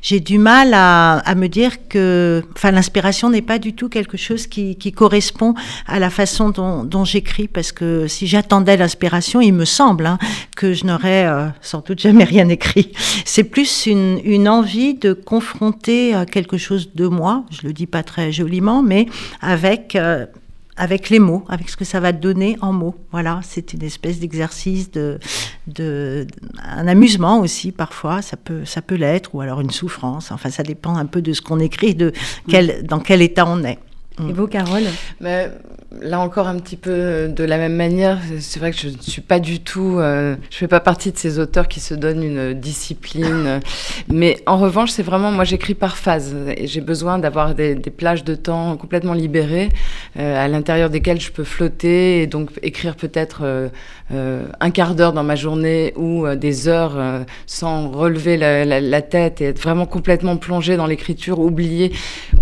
[0.00, 4.16] j'ai du mal à, à, me dire que enfin, l'inspiration n'est pas du tout quelque
[4.16, 5.54] chose qui, correspond
[5.86, 10.18] à la façon dont, j'écris, parce que si j'attendais l'inspiration, il me semble hein,
[10.56, 12.92] que je n'aurais euh, sans doute jamais rien écrit.
[13.24, 17.86] C'est plus une, une, envie de confronter euh, quelque chose de moi, je le dis
[17.86, 19.06] pas très joliment, mais
[19.40, 20.26] avec euh,
[20.76, 22.94] avec les mots, avec ce que ça va donner en mots.
[23.10, 25.18] Voilà, c'est une espèce d'exercice de,
[25.66, 26.26] de,
[26.62, 30.32] un amusement aussi parfois, ça peut, ça peut l'être, ou alors une souffrance.
[30.32, 32.12] Enfin, ça dépend un peu de ce qu'on écrit, de
[32.48, 33.78] quel, dans quel état on est.
[34.28, 34.84] Et vous, Carole?
[35.20, 35.50] Mais
[36.00, 39.22] là encore un petit peu de la même manière, c'est vrai que je ne suis
[39.22, 42.54] pas du tout, euh, je fais pas partie de ces auteurs qui se donnent une
[42.54, 43.60] discipline,
[44.08, 46.34] mais en revanche c'est vraiment, moi j'écris par phase.
[46.56, 49.68] Et j'ai besoin d'avoir des, des, plages de temps complètement libérées
[50.18, 53.68] euh, à l'intérieur desquelles je peux flotter et donc écrire peut-être euh,
[54.12, 58.64] euh un quart d'heure dans ma journée ou euh, des heures euh, sans relever la,
[58.64, 61.92] la, la, tête et être vraiment complètement plongé dans l'écriture, oublier,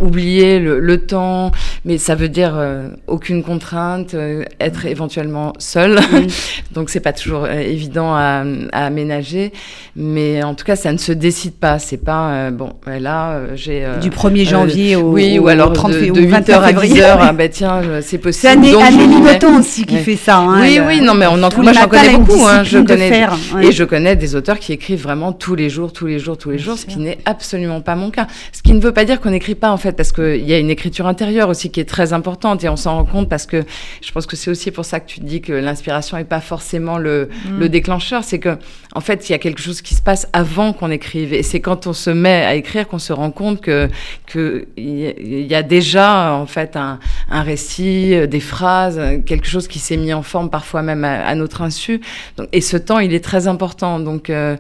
[0.01, 1.51] oublier le, le, temps,
[1.85, 2.61] mais ça veut dire
[3.07, 5.99] aucune contrainte, euh, être éventuellement seul.
[5.99, 6.27] Mm.
[6.75, 9.53] Donc c'est pas toujours euh, évident à, à, aménager,
[9.97, 11.79] mais en tout cas ça ne se décide pas.
[11.79, 12.73] C'est pas euh, bon.
[12.87, 17.17] Là j'ai du 1er janvier au oui ou alors 30 de, de 8h à 10h.
[17.21, 18.65] ah bah tiens c'est possible.
[18.65, 20.39] C'est Amélie Nothomb aussi qui fait ça.
[20.39, 21.65] Hein, oui oui non mais on en trouve.
[21.65, 22.47] Moi j'en connais beaucoup.
[22.47, 23.67] Hein, je connais faire, ouais.
[23.67, 26.51] et je connais des auteurs qui écrivent vraiment tous les jours, tous les jours, tous
[26.51, 28.27] les jours, ce qui n'est absolument pas mon cas.
[28.53, 30.59] Ce qui ne veut pas dire qu'on n'écrit pas en fait, parce qu'il y a
[30.59, 33.65] une écriture intérieure aussi qui est très importante et on s'en rend compte parce que
[34.03, 36.99] je pense que c'est aussi pour ça que tu dis que l'inspiration n'est pas forcément
[36.99, 37.59] le, mmh.
[37.59, 38.25] le déclencheur.
[38.25, 38.59] C'est que,
[38.95, 41.33] en fait, il y a quelque chose qui se passe avant qu'on écrive.
[41.33, 43.89] Et c'est quand on se met à écrire qu'on se rend compte que
[44.31, 46.99] qu'il y a déjà, en fait, un,
[47.31, 51.25] un, récit, euh, des phrases, quelque chose qui s'est mis en forme parfois même à,
[51.25, 52.01] à notre insu.
[52.37, 54.01] Donc, et ce temps, il est très important.
[54.01, 54.57] Donc, euh,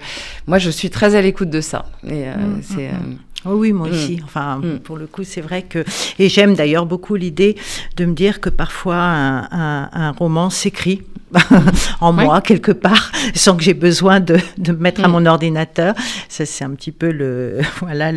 [0.46, 1.86] moi, je suis très à l'écoute de ça.
[2.06, 2.88] Et euh, mmh, c'est.
[2.88, 3.18] Mmh.
[3.46, 4.16] Oh oui, moi aussi.
[4.16, 4.24] Mmh.
[4.24, 4.80] Enfin, mmh.
[4.80, 5.84] pour le coup, c'est vrai que.
[6.18, 7.56] Et j'aime d'ailleurs beaucoup l'idée
[7.96, 11.02] de me dire que parfois un, un, un roman s'écrit
[12.00, 15.04] en moi, quelque part, sans que j'ai besoin de, de me mettre mmh.
[15.04, 15.94] à mon ordinateur.
[16.28, 18.12] Ça, c'est un petit peu le, voilà,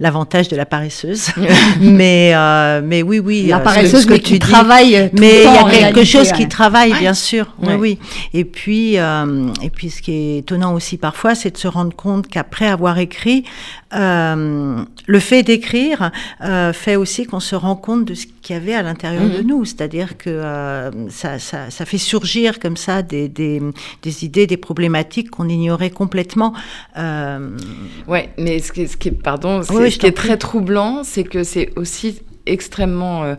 [0.00, 1.28] l'avantage de la paresseuse.
[1.80, 3.46] mais, euh, mais oui, oui.
[3.46, 5.10] La paresseuse, ce que, mais tu qui travaille.
[5.18, 6.36] Mais il y a quelque réalité, chose ouais.
[6.36, 7.54] qui travaille, bien sûr.
[7.62, 7.98] Oui, oui.
[8.34, 11.94] Et puis, euh, et puis, ce qui est étonnant aussi parfois, c'est de se rendre
[11.94, 13.44] compte qu'après avoir écrit,
[13.94, 16.10] euh, le fait d'écrire
[16.42, 19.36] euh, fait aussi qu'on se rend compte de ce qu'il y avait à l'intérieur mmh.
[19.36, 23.62] de nous, c'est-à-dire que euh, ça, ça, ça, fait surgir comme ça des, des,
[24.02, 26.52] des idées, des problématiques qu'on ignorait complètement.
[26.96, 31.02] Ouais, mais ce qui, ce qui est, pardon, ce, oui, ce qui est très troublant,
[31.04, 33.34] c'est que c'est aussi extrêmement euh,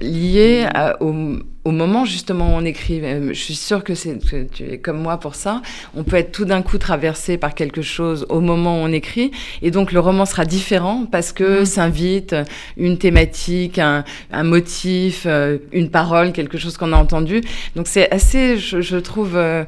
[0.00, 4.18] lié à, au, au moment justement où on écrit, euh, je suis sûre que, c'est,
[4.18, 5.62] que tu es comme moi pour ça,
[5.94, 9.30] on peut être tout d'un coup traversé par quelque chose au moment où on écrit,
[9.62, 11.64] et donc le roman sera différent parce que mmh.
[11.64, 12.36] s'invite
[12.76, 17.42] une thématique, un, un, motif, euh, une parole, quelque chose qu'on a entendu.
[17.76, 19.64] Donc c'est assez, je, je trouve, euh,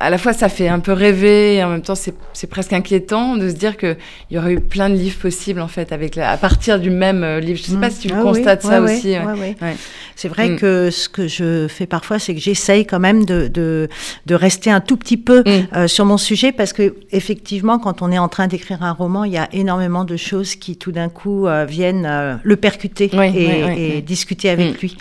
[0.00, 2.72] à la fois ça fait un peu rêver, et en même temps c'est, c'est presque
[2.72, 3.96] inquiétant de se dire qu'il
[4.32, 7.24] y aurait eu plein de livres possibles en fait avec la, à partir du même
[7.38, 7.58] livre.
[7.58, 7.80] Je ne sais mmh.
[7.80, 9.10] pas si tu ah constates oui, ça ouais, aussi.
[9.10, 9.76] Ouais, ouais.
[10.16, 10.56] C'est vrai mmh.
[10.56, 13.88] que ce que je fais parfois, c'est que j'essaye quand même de, de,
[14.26, 15.76] de, rester un tout petit peu mmh.
[15.76, 19.24] euh, sur mon sujet parce que effectivement, quand on est en train d'écrire un roman,
[19.24, 23.10] il y a énormément de choses qui tout d'un coup euh, viennent euh, le percuter
[23.12, 24.96] oui, et, oui, oui, et discuter avec lui.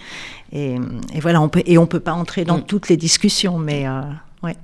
[0.54, 0.76] Et,
[1.14, 3.86] et, voilà, on peut et on peut pas entrer dans toutes les discussions, mais
[4.44, 4.56] Ouais.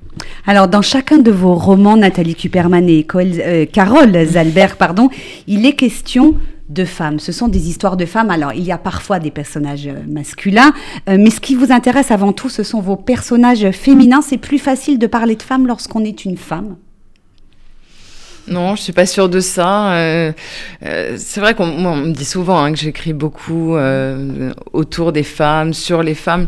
[0.47, 5.09] Alors, dans chacun de vos romans, Nathalie Kuperman et Cole, euh, Carole Zalbert, pardon,
[5.45, 6.35] il est question
[6.69, 7.19] de femmes.
[7.19, 8.29] Ce sont des histoires de femmes.
[8.29, 10.73] Alors, il y a parfois des personnages masculins,
[11.09, 14.21] euh, mais ce qui vous intéresse avant tout, ce sont vos personnages féminins.
[14.21, 16.75] C'est plus facile de parler de femmes lorsqu'on est une femme
[18.47, 19.93] non, je suis pas sûre de ça.
[19.93, 20.31] Euh,
[20.83, 25.23] euh, c'est vrai qu'on on me dit souvent hein, que j'écris beaucoup euh, autour des
[25.23, 26.47] femmes, sur les femmes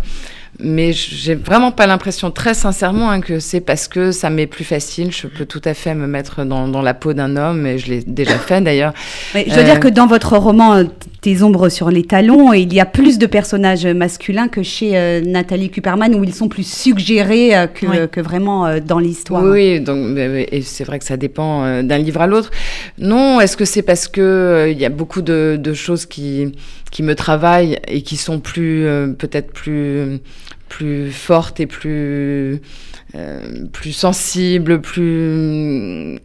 [0.60, 4.66] mais j'ai vraiment pas l'impression, très sincèrement, hein, que c'est parce que ça m'est plus
[4.66, 5.12] facile.
[5.12, 7.88] Je peux tout à fait me mettre dans, dans la peau d'un homme, et je
[7.88, 8.94] l'ai déjà fait d'ailleurs.
[9.34, 9.64] je veux euh...
[9.64, 10.84] dire que dans votre roman
[11.22, 15.22] Tes ombres sur les talons, il y a plus de personnages masculins que chez euh,
[15.22, 17.98] Nathalie Kuperman, où ils sont plus suggérés euh, que, oui.
[18.10, 19.44] que, vraiment euh, dans l'histoire.
[19.44, 22.52] Oui, donc et c'est vrai que ça dépend euh, d'un livre à l'autre.
[22.98, 26.54] Non, est-ce que c'est parce que euh, il y a beaucoup de, de choses qui
[26.92, 28.86] qui me travaillent et qui sont plus
[29.18, 30.20] peut-être plus
[30.70, 32.62] plus forte et plus
[33.16, 36.20] euh, plus sensible, plus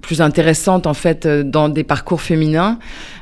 [0.00, 2.78] plus intéressantes en fait dans des parcours féminins.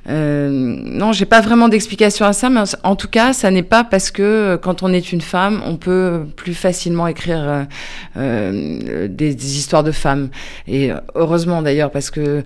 [0.08, 3.82] Euh, non, j'ai pas vraiment d'explication à ça, mais en tout cas, ça n'est pas
[3.82, 7.66] parce que quand on est une femme, on peut plus facilement écrire
[8.14, 10.28] des, histoires de femmes.
[10.68, 12.44] Et heureusement d'ailleurs, parce que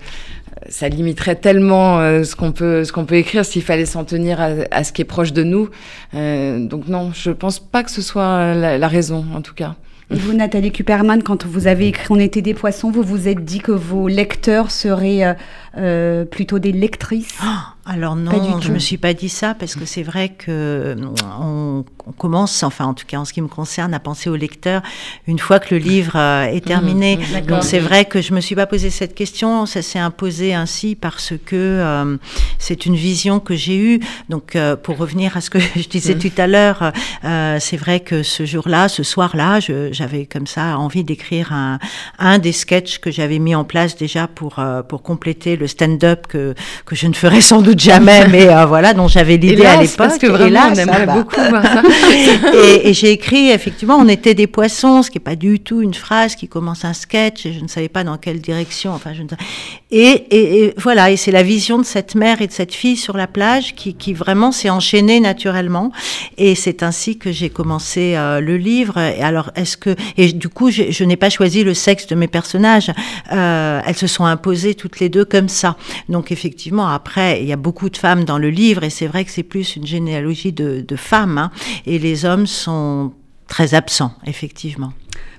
[0.67, 4.39] ça limiterait tellement euh, ce qu'on peut ce qu'on peut écrire s'il fallait s'en tenir
[4.41, 5.69] à, ce qui est proche de nous.
[6.13, 9.75] Euh, donc non, je pense pas que ce soit la, raison en tout cas.
[10.11, 13.45] Et vous, Nathalie Kuperman, quand vous avez écrit On était des poissons, vous vous êtes
[13.45, 15.35] dit que vos lecteurs seraient
[15.77, 19.83] euh, plutôt des lectrices ah alors non, je me suis pas dit ça parce que
[19.83, 20.95] c'est vrai que
[21.41, 21.83] on,
[22.19, 24.83] commence, enfin en tout cas en ce qui me concerne, à penser au lecteur
[25.27, 27.17] une fois que le livre euh, est terminé.
[27.17, 29.97] Mmh, mmh, Donc c'est vrai que je me suis pas posé cette question, ça s'est
[29.97, 32.17] imposé ainsi parce que euh,
[32.59, 33.99] c'est une vision que j'ai eue.
[34.29, 36.19] Donc euh, pour revenir à ce que je disais mmh.
[36.19, 36.91] tout à l'heure,
[37.59, 39.59] c'est vrai que ce jour-là, ce soir-là,
[39.91, 41.79] j'avais comme ça envie d'écrire un,
[42.19, 46.55] un des sketchs que j'avais mis en place déjà pour pour compléter le stand-up que
[46.85, 49.97] que je ne ferais sans doute jamais, mais euh, voilà, dont j'avais l'idée à l'époque.
[49.97, 51.83] Parce que vraiment, on aimerait beaucoup ça.
[52.83, 55.93] et, j'ai écrit, effectivement, on était des poissons, ce qui n'est pas du tout une
[55.93, 59.23] phrase qui commence un sketch, et je ne savais pas dans quelle direction, enfin, je
[59.23, 59.27] ne
[59.91, 63.17] et, et, voilà, et c'est la vision de cette mère et de cette fille sur
[63.17, 65.91] la plage qui, qui vraiment s'est enchaînée naturellement,
[66.37, 68.97] et c'est ainsi que j'ai commencé euh, le livre.
[68.97, 72.15] Et alors, est-ce que, et du coup, je, je n'ai pas choisi le sexe de
[72.15, 72.91] mes personnages,
[73.31, 75.75] euh, elles se sont imposées toutes les deux comme ça.
[76.07, 79.25] Donc, effectivement, après, il y a beaucoup de femmes dans le livre, et c'est vrai
[79.25, 81.51] que c'est plus une généalogie de, femmes, hein,
[81.85, 83.11] et les hommes sont
[83.47, 84.93] très absents, effectivement.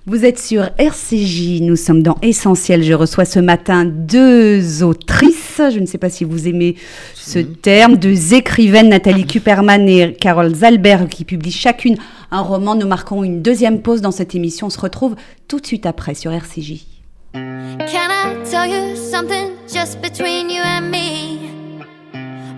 [0.07, 2.83] Vous êtes sur RCJ, nous sommes dans Essentiel.
[2.83, 6.77] Je reçois ce matin deux autrices, je ne sais pas si vous aimez
[7.15, 11.97] ce terme, deux écrivaines, Nathalie Kuperman et Carole Zalberg, qui publient chacune
[12.31, 12.75] un roman.
[12.75, 14.69] Nous marquons une deuxième pause dans cette émission.
[14.69, 15.17] On se retrouve
[15.49, 16.87] tout de suite après sur RCJ.
[17.33, 21.39] Can I tell you something just between you and me?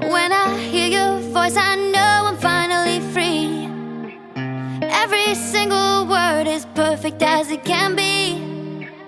[0.01, 3.69] When I hear your voice, I know I'm finally free.
[4.83, 8.35] Every single word is perfect as it can be.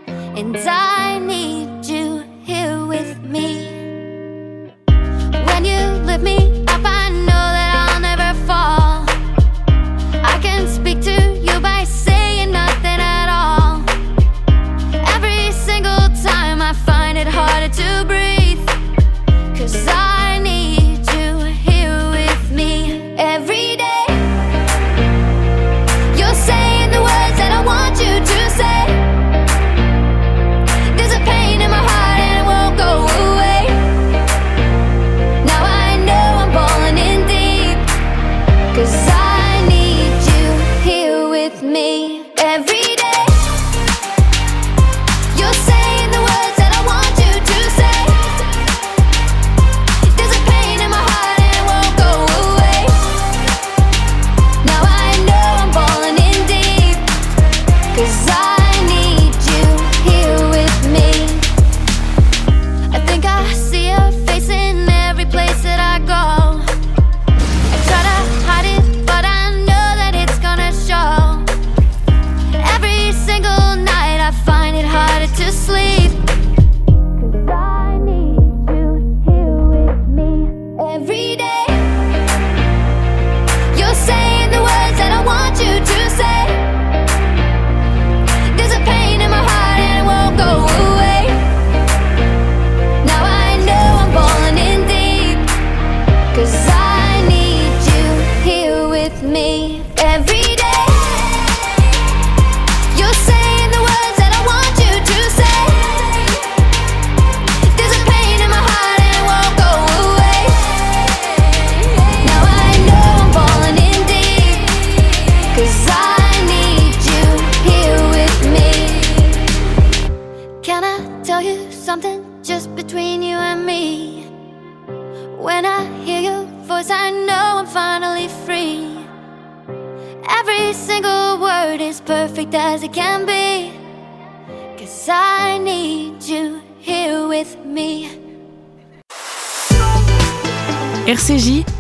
[0.07, 3.69] And I need you here with me.
[5.47, 8.74] When you lift me up, I know that I'll never fall.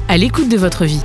[0.09, 1.01] À l'écoute de votre vie.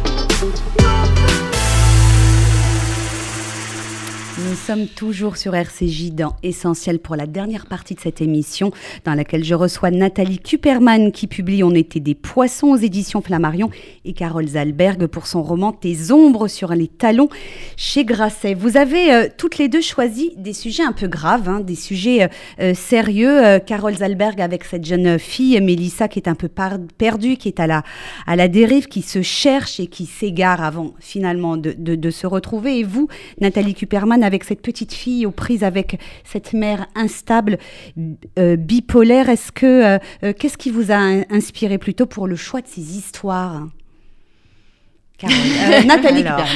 [4.50, 8.72] Nous sommes toujours sur RCJ dans Essentiel pour la dernière partie de cette émission
[9.06, 13.70] dans laquelle je reçois Nathalie Kuperman qui publie On était des poissons aux éditions Flammarion
[14.06, 17.30] et Carole Zalberg pour son roman Tes ombres sur les talons
[17.78, 18.56] chez Grasset.
[18.56, 22.24] Vous avez euh, toutes les deux choisi des sujets un peu graves, hein, des sujets
[22.24, 22.28] euh,
[22.60, 23.60] euh, sérieux.
[23.68, 26.50] Carole Zalberg avec cette jeune fille, Mélissa, qui est un peu
[26.97, 27.84] perdue, qui est à la,
[28.26, 32.26] à la dérive, qui se cherche et qui s'égare avant finalement de, de, de se
[32.26, 32.80] retrouver.
[32.80, 33.08] Et vous,
[33.41, 37.57] Nathalie Kuperman, avec cette petite fille aux prises avec cette mère instable,
[38.37, 39.29] euh, bipolaire.
[39.29, 40.97] Est-ce que euh, euh, qu'est-ce qui vous a
[41.29, 43.67] inspiré plutôt pour le choix de ces histoires
[45.85, 46.47] Nathalie Kuperman.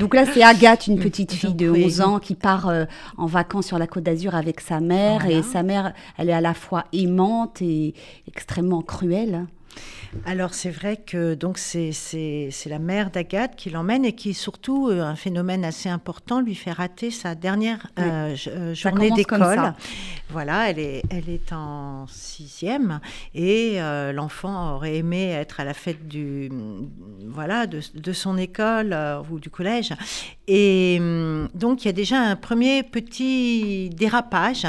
[0.00, 2.68] Donc là, c'est Agathe, une petite fille de 11 ans qui part
[3.16, 5.26] en vacances sur la Côte d'Azur avec sa mère.
[5.26, 7.94] Et sa mère, elle est à la fois aimante et
[8.26, 9.46] extrêmement cruelle.
[10.26, 11.90] Alors c'est vrai que donc c'est
[12.66, 16.70] la mère d'Agathe qui l'emmène et qui surtout euh, un phénomène assez important lui fait
[16.70, 19.74] rater sa dernière euh, euh, journée d'école.
[20.30, 23.00] Voilà, elle est elle est en sixième
[23.34, 23.78] et
[24.12, 26.50] l'enfant aurait aimé être à la fête du
[27.26, 28.96] voilà de, de son école
[29.30, 29.92] ou du collège
[30.46, 34.66] et hum, donc il y a déjà un premier petit dérapage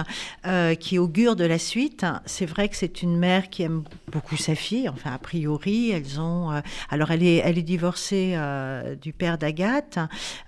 [0.80, 2.06] qui augure de la suite.
[2.26, 6.22] C'est vrai que c'est une mère qui aime beaucoup sa fille, enfin après priori, elles
[6.22, 6.52] ont.
[6.52, 9.98] Euh, alors, elle est, elle est divorcée euh, du père d'Agathe,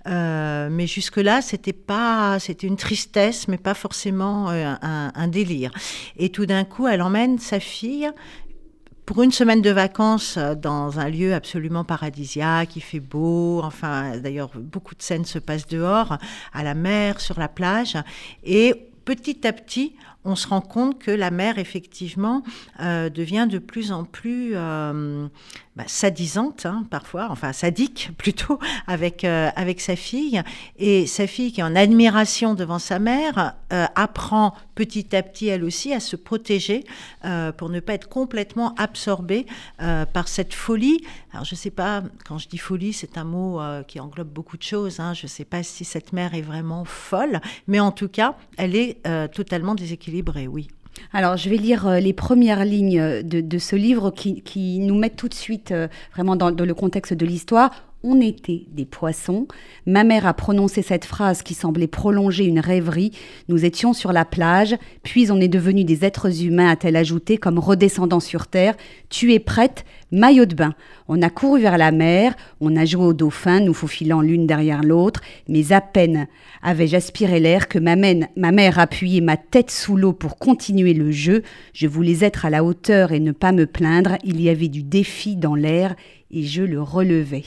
[0.06, 4.78] euh, mais jusque-là, c'était pas, c'était une tristesse, mais pas forcément un,
[5.12, 5.72] un, délire.
[6.16, 8.08] Et tout d'un coup, elle emmène sa fille
[9.06, 14.50] pour une semaine de vacances dans un lieu absolument paradisiaque, il fait beau, enfin d'ailleurs
[14.56, 16.18] beaucoup de scènes se passent dehors,
[16.52, 17.96] à la mer, sur la plage,
[18.42, 18.74] et
[19.04, 19.94] petit à petit,
[20.26, 22.42] on se rend compte que la mère, effectivement,
[22.80, 25.28] euh, devient de plus en plus euh,
[25.76, 30.42] bah, sadisante, hein, parfois, enfin sadique plutôt, avec, euh, avec sa fille.
[30.78, 35.48] Et sa fille, qui est en admiration devant sa mère, euh, apprend petit à petit,
[35.48, 36.84] elle aussi, à se protéger
[37.26, 39.46] euh, pour ne pas être complètement absorbée
[39.78, 41.04] par cette folie.
[41.32, 44.56] Alors, je ne sais pas, quand je dis folie, c'est un mot qui englobe beaucoup
[44.56, 45.00] de choses.
[45.00, 45.12] Hein.
[45.12, 48.74] Je ne sais pas si cette mère est vraiment folle, mais en tout cas, elle
[48.74, 49.02] est
[49.32, 50.68] totalement déséquilibrée, oui.
[51.12, 55.28] Alors, je vais lire euh, les premières lignes de, ce livre qui, nous mettent tout
[55.28, 57.70] de suite euh, vraiment dans, le contexte de l'histoire
[58.06, 59.48] on était des poissons.
[59.84, 63.10] Ma mère a prononcé cette phrase qui semblait prolonger une rêverie.
[63.48, 67.58] Nous étions sur la plage, puis on est devenus des êtres humains, a-t-elle ajouté, comme
[67.58, 68.76] redescendant sur terre.
[69.10, 70.74] Tu es prête, maillot de bain.
[71.08, 74.84] On a couru vers la mer, on a joué au dauphin, nous faufilant l'une derrière
[74.84, 76.28] l'autre, mais à peine
[76.62, 81.10] avais-je aspiré l'air que ma, ma mère appuyait ma tête sous l'eau pour continuer le
[81.10, 81.42] jeu.
[81.72, 84.16] Je voulais être à la hauteur et ne pas me plaindre.
[84.22, 85.96] Il y avait du défi dans l'air
[86.30, 87.44] et je le relevais.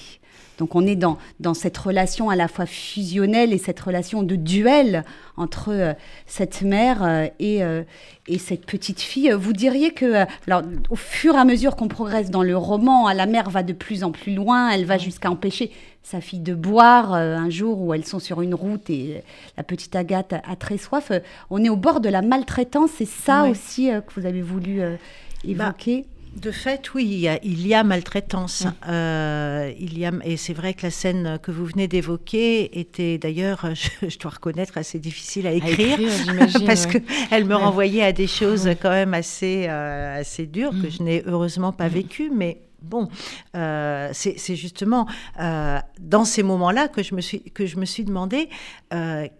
[0.59, 4.35] Donc on est dans, dans cette relation à la fois fusionnelle et cette relation de
[4.35, 5.05] duel
[5.37, 5.93] entre euh,
[6.27, 7.83] cette mère euh, et, euh,
[8.27, 9.31] et, cette petite fille.
[9.31, 13.25] Vous diriez que, alors, au fur et à mesure qu'on progresse dans le roman, la
[13.25, 15.71] mère va de plus en plus loin, elle va jusqu'à empêcher
[16.03, 19.23] sa fille de boire un jour où elles sont sur une route et
[19.57, 21.11] la petite Agathe a, très soif.
[21.49, 25.65] on est au bord de la maltraitance, c'est ça aussi que vous avez voulu bah,
[25.67, 26.05] évoquer?
[26.35, 28.65] De fait, oui, il y a, maltraitance.
[28.87, 33.17] Euh, il y a, et c'est vrai que la scène que vous venez d'évoquer était
[33.17, 33.65] d'ailleurs,
[34.07, 35.97] je, dois reconnaître, assez difficile à écrire,
[36.65, 40.91] parce qu'elle me renvoyait à des choses quand même assez, euh, assez dures que mm.
[40.91, 41.93] je n'ai heureusement pas mm.
[41.93, 43.09] vécues, mais Bon,
[43.57, 45.05] euh, c'est justement
[45.37, 48.47] dans ces moments-là que je me suis que je me suis demandé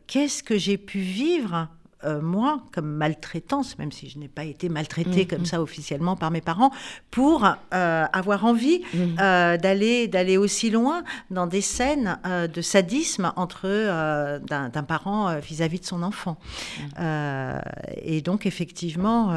[0.08, 1.70] qu'est-ce que j'ai pu vivre
[2.06, 5.46] euh, moi, comme maltraitance, même si je n'ai pas été maltraitée comme mm-hmm.
[5.46, 6.72] ça officiellement par mes parents,
[7.12, 9.20] pour euh, avoir envie mm-hmm.
[9.20, 13.68] euh, d'aller d'aller aussi loin dans des scènes de sadisme entre
[14.40, 16.38] d'un parent vis-à-vis de son enfant.
[16.98, 17.60] Mm.
[18.02, 19.34] et donc effectivement,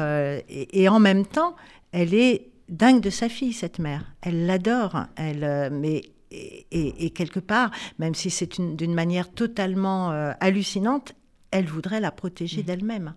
[0.49, 1.55] et, en même temps,
[1.91, 4.13] elle est dingue de sa fille, cette mère.
[4.21, 5.05] Elle l'adore.
[5.17, 6.01] Elle, mais
[6.31, 6.65] et,
[7.05, 10.09] et, quelque part, même si c'est d'une manière totalement
[10.39, 11.13] hallucinante,
[11.53, 12.65] elle voudrait la protéger mmh.
[12.65, 13.13] d'elle-même.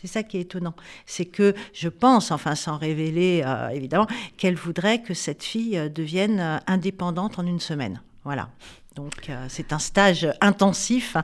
[0.00, 0.74] C'est ça qui est étonnant.
[1.04, 4.06] C'est que je pense, enfin sans révéler euh, évidemment,
[4.38, 8.00] qu'elle voudrait que cette fille euh, devienne euh, indépendante en une semaine.
[8.30, 8.48] Voilà.
[8.94, 11.16] Donc euh, c'est un stage intensif.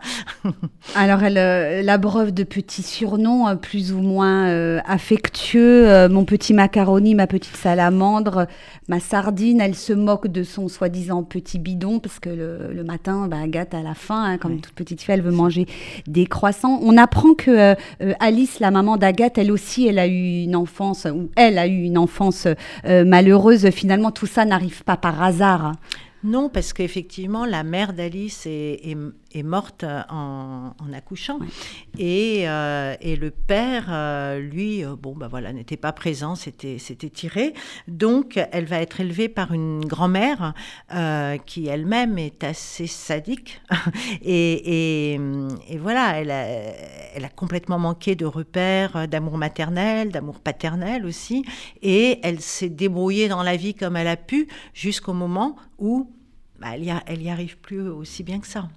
[0.96, 4.46] Alors elle euh, l'abreuve de petits surnoms euh, plus ou moins
[4.84, 6.09] affectueux.
[6.09, 8.46] mon petit macaroni, ma petite salamandre,
[8.88, 9.61] ma sardine.
[9.61, 13.82] Elle se moque de son soi-disant petit bidon parce que le, matin, bah, Agathe a
[13.82, 15.66] la faim, hein, comme toute petite fille, elle veut manger
[16.09, 16.80] des croissants.
[16.82, 17.76] On apprend que
[18.18, 21.82] Alice, la maman d'Agathe, elle aussi, elle a eu une enfance ou elle a eu
[21.82, 22.48] une enfance
[22.84, 23.70] malheureuse.
[23.70, 25.72] Finalement, tout ça n'arrive pas par hasard.
[26.27, 28.97] Non, parce qu'effectivement, la mère d'Alice est,
[29.33, 31.39] est morte en, accouchant.
[31.99, 36.79] Et, et, le père, lui, bon, bah voilà, n'était pas présent, c'était
[37.12, 37.55] tiré.
[37.87, 40.53] Donc, elle va être élevée par une grand-mère
[41.47, 43.61] qui elle-même est assez sadique.
[44.22, 45.20] et, et,
[45.68, 46.47] et, voilà, elle a,
[47.14, 51.45] elle a complètement manqué de repères d'amour maternel, d'amour paternel aussi.
[51.83, 56.11] Et elle s'est débrouillée dans la vie comme elle a pu jusqu'au moment où
[56.61, 56.68] bah,
[57.07, 58.68] elle, y arrive plus aussi bien que ça.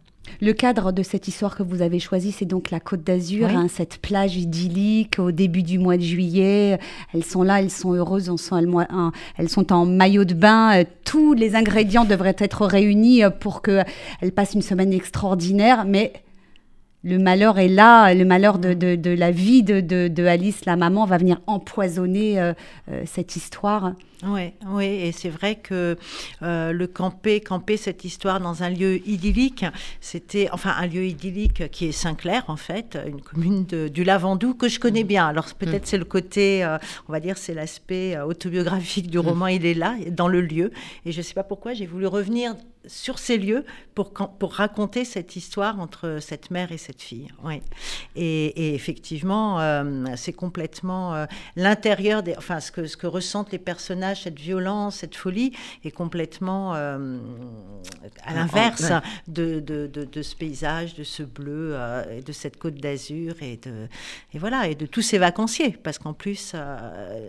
[0.42, 3.68] Le cadre de cette histoire que vous avez choisi, c'est donc la Côte d'Azur, hein,
[3.68, 6.80] cette plage idyllique au début du mois de juillet.
[7.14, 8.30] Elles sont là, elles sont heureuses,
[9.38, 10.80] elles sont en maillot de bain.
[10.80, 16.14] Euh, tous les ingrédients devraient être réunis euh, pour qu'elles passent une semaine extraordinaire, mais
[17.04, 21.40] le malheur est là, le malheur de, la vie de, Alice, la maman, va venir
[21.48, 22.54] empoisonner euh,
[22.92, 23.94] euh, cette histoire.
[24.28, 25.96] Oui, oui, et c'est vrai que
[26.42, 29.64] euh, le camper, camper cette histoire dans un lieu idyllique,
[30.02, 34.68] c'était, enfin, un lieu idyllique qui est Saint-Clair, en fait, une commune du Lavandou que
[34.68, 35.26] je connais bien.
[35.26, 35.86] Alors, peut-être mm.
[35.86, 36.66] c'est le côté,
[37.08, 39.22] on va dire, c'est l'aspect autobiographique du mm.
[39.22, 40.72] roman, il est là, dans le lieu.
[41.06, 42.56] Et je ne sais pas pourquoi, j'ai voulu revenir
[42.90, 43.64] sur ces lieux
[43.96, 47.28] pour, pour raconter cette histoire entre cette mère et cette fille.
[47.44, 47.62] Oui.
[48.16, 51.26] Et, effectivement, euh, c'est complètement euh,
[51.56, 55.92] l'intérieur des, enfin ce que ce que ressentent les personnages, cette violence, cette folie, est
[55.92, 57.20] complètement euh,
[58.24, 58.92] à l'inverse
[59.28, 61.78] de, de, de, ce paysage, de ce bleu,
[62.12, 63.88] et de cette côte d'Azur et de
[64.34, 66.56] et voilà et de tous ces vacanciers, parce qu'en plus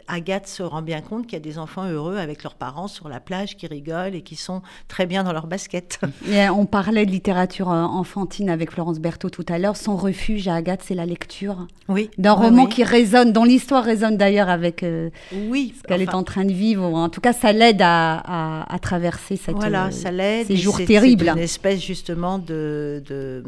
[0.08, 3.08] Agathe se rend bien compte qu'il y a des enfants heureux avec leurs parents sur
[3.08, 6.00] la plage qui rigolent et qui sont très bien dans leur basket.
[6.56, 9.76] on parlait de littérature euh, enfantine avec Florence Berthaud tout à l'heure.
[9.76, 11.66] Son refuge à Agathe, c'est la lecture.
[11.88, 12.10] Oui.
[12.16, 16.22] D'un roman qui résonne, dont l'histoire résonne d'ailleurs avec euh, oui, ce qu'elle est en
[16.22, 16.84] train de vivre.
[16.84, 21.26] En tout cas, ça l'aide à, traverser cette, voilà, euh, ça l'aide, ces jours terribles.
[21.26, 23.44] C'est une espèce justement de, de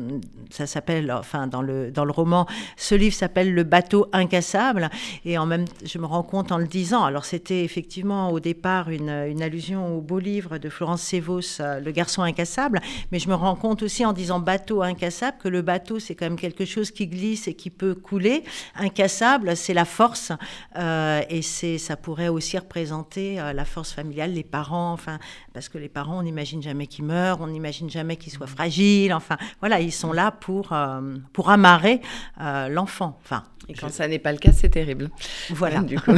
[0.50, 2.46] ça s'appelle, enfin dans le dans le roman,
[2.76, 4.90] ce livre s'appelle Le bateau incassable.
[5.24, 7.04] Et en même, je me rends compte en le disant.
[7.04, 11.92] Alors c'était effectivement au départ une, une allusion au beau livre de Florence Sévos, Le
[11.92, 12.80] garçon incassable,
[13.10, 16.26] mais je me rends compte aussi en disant bateau incassable que le bateau c'est quand
[16.26, 18.44] même quelque chose qui glisse et qui peut couler.
[18.76, 20.32] Incassable, c'est la force
[20.76, 25.18] euh, et c'est ça pourrait aussi représenter euh, la force familiale, les parents, enfin
[25.52, 29.12] parce que les parents on n'imagine jamais qu'ils meurent, on n'imagine jamais qu'ils soient fragiles,
[29.12, 32.00] enfin voilà ils sont là pour euh, pour amarrer
[32.38, 35.10] l'enfant, enfin et quand ça n'est pas le cas, c'est terrible.
[35.50, 35.80] Voilà.
[35.80, 36.12] du coup.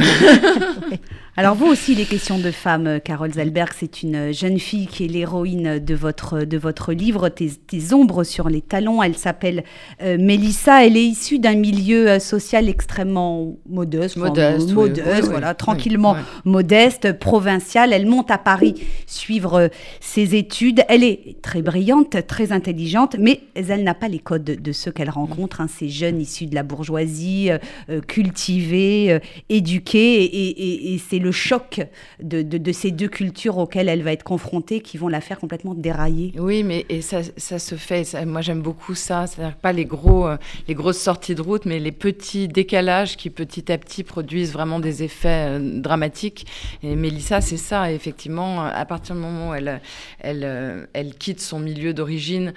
[1.37, 5.07] Alors vous aussi, les questions de femmes, Carole Zalberg, c'est une jeune fille qui est
[5.07, 7.49] l'héroïne de votre, de votre livre, tes,
[7.93, 9.01] ombres sur les talons.
[9.01, 9.63] Elle s'appelle
[10.01, 10.85] euh, Mélissa.
[10.85, 14.17] Elle est issue d'un milieu euh, social extrêmement modeste.
[14.17, 17.93] Modeste, modeste voilà, tranquillement modeste, provincial.
[17.93, 18.75] Elle monte à Paris
[19.07, 19.67] suivre euh,
[19.99, 20.83] ses études.
[20.89, 25.09] Elle est très brillante, très intelligente, mais elle n'a pas les codes de, ceux qu'elle
[25.09, 27.57] rencontre, hein, ces jeunes issus de la bourgeoisie euh,
[27.89, 31.81] euh, cultivée, euh, éduquée, et, c'est le choc
[32.21, 36.33] de, ces deux cultures auxquelles elle va être confrontée qui vont la faire complètement dérailler.
[36.39, 38.25] Oui, mais et ça, se fait.
[38.25, 39.27] moi, j'aime beaucoup ça.
[39.27, 40.27] C'est-à-dire pas les gros,
[40.67, 44.79] les grosses sorties de route, mais les petits décalages qui petit à petit produisent vraiment
[44.79, 46.47] des effets dramatiques.
[46.81, 47.91] Et Mélissa, c'est ça.
[47.91, 49.81] Effectivement, à partir du moment où elle,
[50.19, 52.53] elle, elle quitte son milieu d'origine,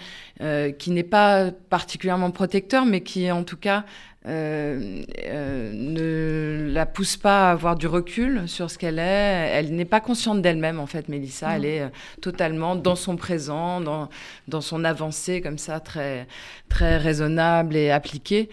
[0.78, 3.84] qui n'est pas particulièrement protecteur, mais qui, en tout cas,
[4.28, 9.02] euh, euh, ne la pousse pas à avoir du recul sur ce qu'elle est.
[9.54, 11.56] Elle n'est pas consciente d'elle-même, en fait, Mélissa.
[11.56, 11.88] Elle est euh,
[12.20, 14.10] totalement dans son présent, dans,
[14.46, 16.26] dans son avancée, comme ça, très,
[16.68, 18.50] très raisonnable et appliquée.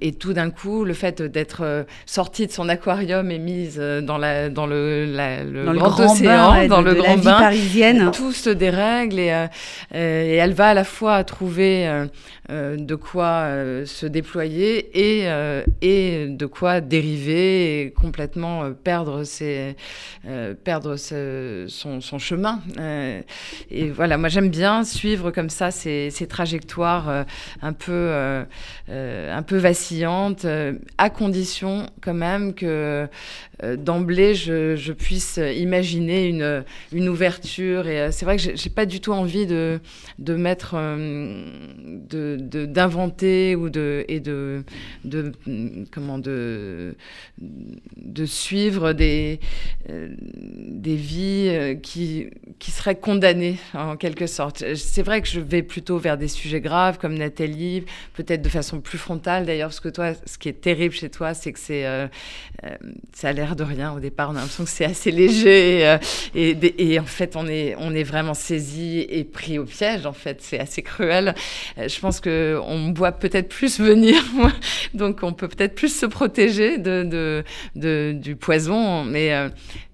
[0.00, 4.50] et tout d'un coup, le fait d'être sortie de son aquarium et mise dans, la,
[4.50, 8.10] dans le, le grand, océan, dans le grand bain, parisienne.
[8.12, 9.46] tout se dérègle et,
[9.94, 12.06] et, elle va à la fois trouver
[12.50, 13.46] de quoi
[13.86, 19.76] se déployer et, euh, et de quoi dériver et complètement euh, perdre, ses,
[20.26, 22.60] euh, perdre son, son, chemin.
[23.70, 27.24] et voilà, moi j'aime bien suivre comme ça ces, ces trajectoires
[27.62, 28.12] un, peu,
[28.88, 30.46] un peu vacillantes,
[30.98, 33.08] à condition quand même que
[33.78, 37.86] d'emblée je, puisse imaginer une, une ouverture.
[37.88, 39.80] Et c'est vrai que j'ai pas du tout envie de,
[40.18, 40.76] de mettre,
[42.66, 44.52] d'inventer de, ou de, et de
[45.04, 46.94] de, de comment de,
[47.38, 49.40] de suivre des,
[49.88, 54.64] des vies qui, qui seraient condamnées en quelque sorte.
[54.74, 57.84] C'est vrai que je vais plutôt vers des sujets graves comme Nathalie,
[58.14, 61.34] peut-être de façon plus frontale d'ailleurs, parce que toi, ce qui est terrible chez toi,
[61.34, 64.30] c'est que ça a l'air de rien au départ.
[64.30, 65.98] On a l'impression que c'est assez léger
[66.34, 70.06] et, et, en fait, on est, on est vraiment saisi et pris au piège.
[70.06, 71.34] En fait, c'est assez cruel.
[71.76, 74.22] Je pense que on voit peut-être plus venir,
[74.94, 77.42] donc on peut peut-être plus se protéger de,
[77.74, 79.48] de, du poison, mais, euh,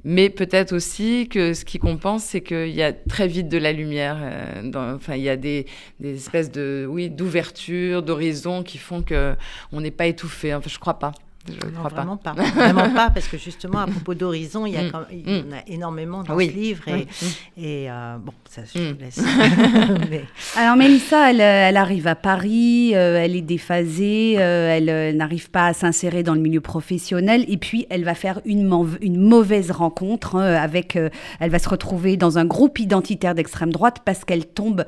[0.04, 3.72] mais peut-être aussi que ce qui compense, c'est qu'il y a très vite de la
[3.72, 4.18] lumière.
[4.20, 5.66] Euh, enfin, il y a des,
[6.00, 9.34] des espèces de, oui, d'ouverture, d'horizon qui font que
[9.72, 10.54] on n'est pas étouffé.
[10.54, 11.12] Enfin, je crois pas.
[11.48, 12.32] Je non, crois vraiment pas.
[12.54, 15.06] Vraiment pas, parce que justement, à propos d'Horizon, il y, a mm.
[15.12, 16.84] il y en a énormément dans ce livre.
[16.88, 17.06] Et,
[17.56, 18.96] et euh, bon, ça, je mm.
[18.98, 19.20] laisse.
[20.10, 20.24] Mais...
[20.56, 25.50] Alors, Mélissa, elle, elle, arrive à Paris, euh, elle est déphasée, euh, elle euh, n'arrive
[25.50, 27.44] pas à s'insérer dans le milieu professionnel.
[27.48, 28.70] Et puis, elle va faire une,
[29.00, 30.98] une mauvaise rencontre hein, avec.
[31.40, 34.84] elle va se retrouver dans un groupe identitaire d'extrême droite parce qu'elle tombe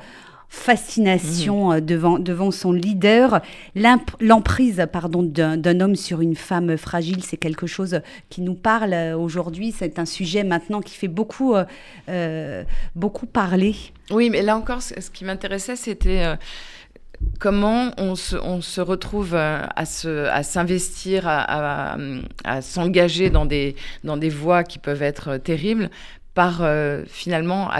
[0.50, 1.76] fascination mhm.
[1.76, 3.40] euh, devant, devant son leader.
[4.20, 9.16] L'emprise pardon, d'un homme sur une femme fragile, c'est quelque chose qui nous parle euh,
[9.16, 9.72] aujourd'hui.
[9.72, 11.54] C'est un sujet maintenant qui fait beaucoup,
[12.08, 12.64] euh,
[12.96, 13.76] beaucoup parler.
[14.10, 16.24] Oui, mais là encore, ce qui m'intéressait, c'était...
[17.38, 21.96] comment on se, on se, retrouve à, à s'investir, à,
[22.44, 25.90] à, s'engager dans des, dans des voies qui peuvent être terribles
[26.34, 26.62] par
[27.06, 27.70] finalement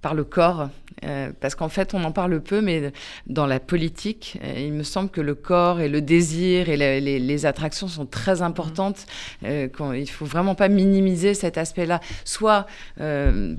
[0.00, 0.68] par le corps
[1.04, 2.92] euh, parce qu'en fait, on en parle peu, mais
[3.26, 7.46] dans la politique, euh, il me semble que le corps et le désir et les,
[7.46, 9.06] attractions sont très importantes.
[9.44, 12.66] Euh, il faut vraiment pas minimiser cet aspect-là, soit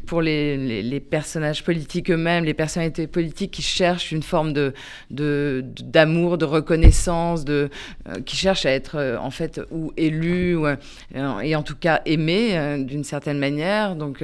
[0.05, 4.73] pour les, les, personnages politiques eux-mêmes, les personnalités politiques qui cherchent une forme de
[5.09, 7.69] d'amour, de, reconnaissance, de
[8.25, 10.67] qui cherchent à être en fait ou élus ou,
[11.15, 13.95] et en tout cas aimés d'une certaine manière.
[13.95, 14.19] Donc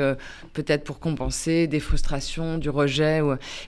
[0.53, 3.04] peut-être pour compenser des frustrations, du rejet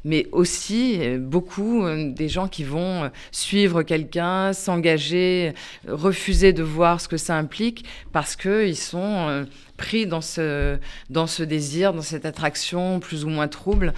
[0.03, 5.53] mais aussi euh, beaucoup euh, des gens qui vont euh, suivre quelqu'un, s'engager,
[5.87, 9.45] refuser de voir ce que ça implique parce qu'ils sont
[9.77, 10.77] pris dans ce,
[11.09, 13.93] dans ce désir, dans cette attraction plus ou moins trouble.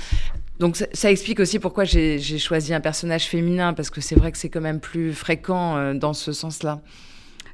[0.59, 4.37] Donc ça, explique aussi pourquoi j'ai choisi un personnage féminin, parce que c'est vrai que
[4.37, 6.81] c'est quand même plus fréquent dans ce sens-là.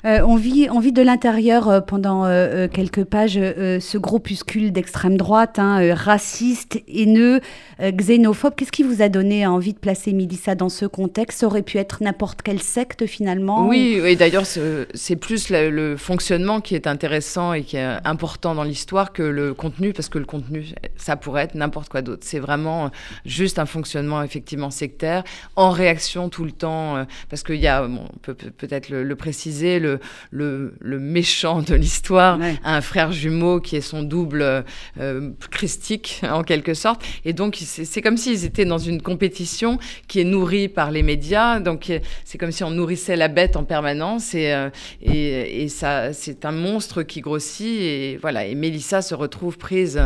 [0.06, 5.18] Euh, on, vit, on vit de l'intérieur euh, pendant euh, quelques pages ce groupuscule d'extrême
[5.18, 7.40] droite, hein, raciste, haineux,
[7.82, 8.54] xénophobe.
[8.56, 11.40] Qu'est-ce qui vous a donné envie de placer Milissa dans ce contexte?
[11.40, 16.62] Ça aurait pu être n'importe quelle secte finalement Oui, oui d'ailleurs c'est plus le, fonctionnement
[16.62, 20.26] qui est intéressant et qui est important dans l'histoire que le contenu, parce que le
[20.26, 22.24] contenu, ça pourrait être n'importe quoi d'autre.
[22.26, 22.92] C'est vraiment
[23.26, 25.24] juste un fonctionnement effectivement sectaire,
[25.56, 29.95] en réaction tout le temps, parce qu'il y a, on peut peut-être le préciser, le,
[30.32, 34.64] le, méchant de l'histoire un frère jumeau qui est son double
[35.00, 37.04] euh, christique, en quelque sorte.
[37.24, 39.78] Et donc, c'est comme s'ils étaient dans une compétition
[40.08, 41.60] qui est nourrie par les médias.
[41.60, 41.92] Donc,
[42.24, 44.34] c'est comme si on nourrissait la bête en permanence.
[44.34, 44.70] Et, euh,
[45.02, 47.82] et, ça, c'est un monstre qui grossit.
[47.82, 48.46] Et voilà.
[48.46, 50.02] Et Mélissa se retrouve prise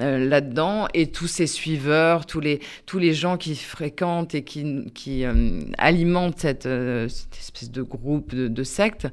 [0.00, 0.88] euh, là-dedans.
[0.94, 5.24] Et tous ses suiveurs, tous les, tous les gens qui fréquentent et qui, qui
[5.78, 9.06] alimentent cette, cette, espèce de groupe, de, de secte,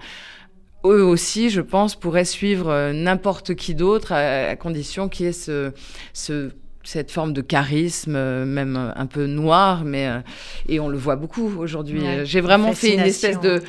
[0.85, 5.33] eux aussi, je pense, pourraient suivre euh, n'importe qui d'autre à, condition qu'il y ait
[5.33, 5.71] ce,
[6.13, 6.51] ce,
[6.83, 10.19] cette forme de charisme, euh, même un peu noir, mais euh,
[10.67, 12.01] et on le voit beaucoup aujourd'hui.
[12.23, 13.61] J'ai vraiment fait une espèce de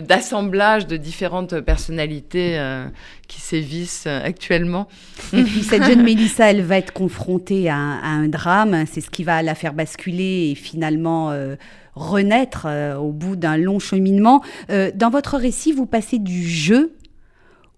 [0.00, 2.60] d'assemblage de, différentes personnalités
[3.26, 4.88] qui sévissent actuellement.
[5.32, 8.84] Et puis cette jeune Mélissa, elle va être confrontée à, un drame.
[8.90, 11.32] C'est ce qui va la faire basculer et finalement
[11.96, 14.42] renaître euh, au bout d'un long cheminement.
[14.70, 16.94] Euh, dans votre récit, vous passez du jeu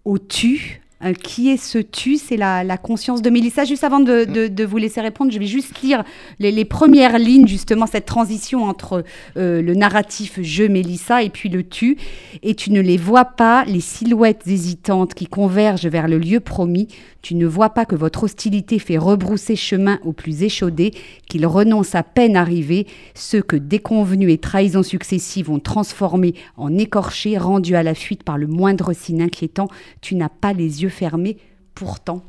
[0.05, 0.83] au tu.
[1.05, 2.17] Euh, qui est ce tu?
[2.17, 3.65] C'est la, conscience de Mélissa.
[3.65, 6.05] Juste avant de, vous laisser répondre, je vais juste lire
[6.39, 9.05] les, premières lignes, justement, cette transition entre
[9.37, 11.97] le narratif je Mélissa et puis le tu.
[12.43, 16.89] Et tu ne les vois pas, les silhouettes hésitantes qui convergent vers le lieu promis.
[17.23, 20.93] Tu ne vois pas que votre hostilité fait rebrousser chemin aux plus échaudés,
[21.29, 27.37] qu'ils renoncent à peine arrivés, ceux que déconvenus et trahisons successives ont transformés en écorchés,
[27.37, 29.69] rendus à la fuite par le moindre signe inquiétant.
[30.01, 31.39] Tu n'as pas les yeux fermés,
[31.75, 32.25] pourtant.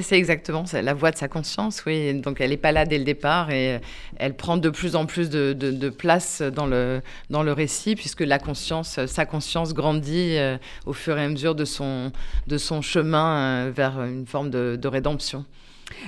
[0.00, 2.14] C'est exactement la voix de sa conscience, oui.
[2.14, 3.80] Donc elle n'est pas là dès le départ et
[4.18, 8.38] elle prend de plus en plus de, place dans le, dans le récit puisque la
[8.38, 12.12] conscience, sa conscience grandit euh, au fur et à mesure de son,
[12.46, 15.44] de son chemin euh, vers une forme de, rédemption.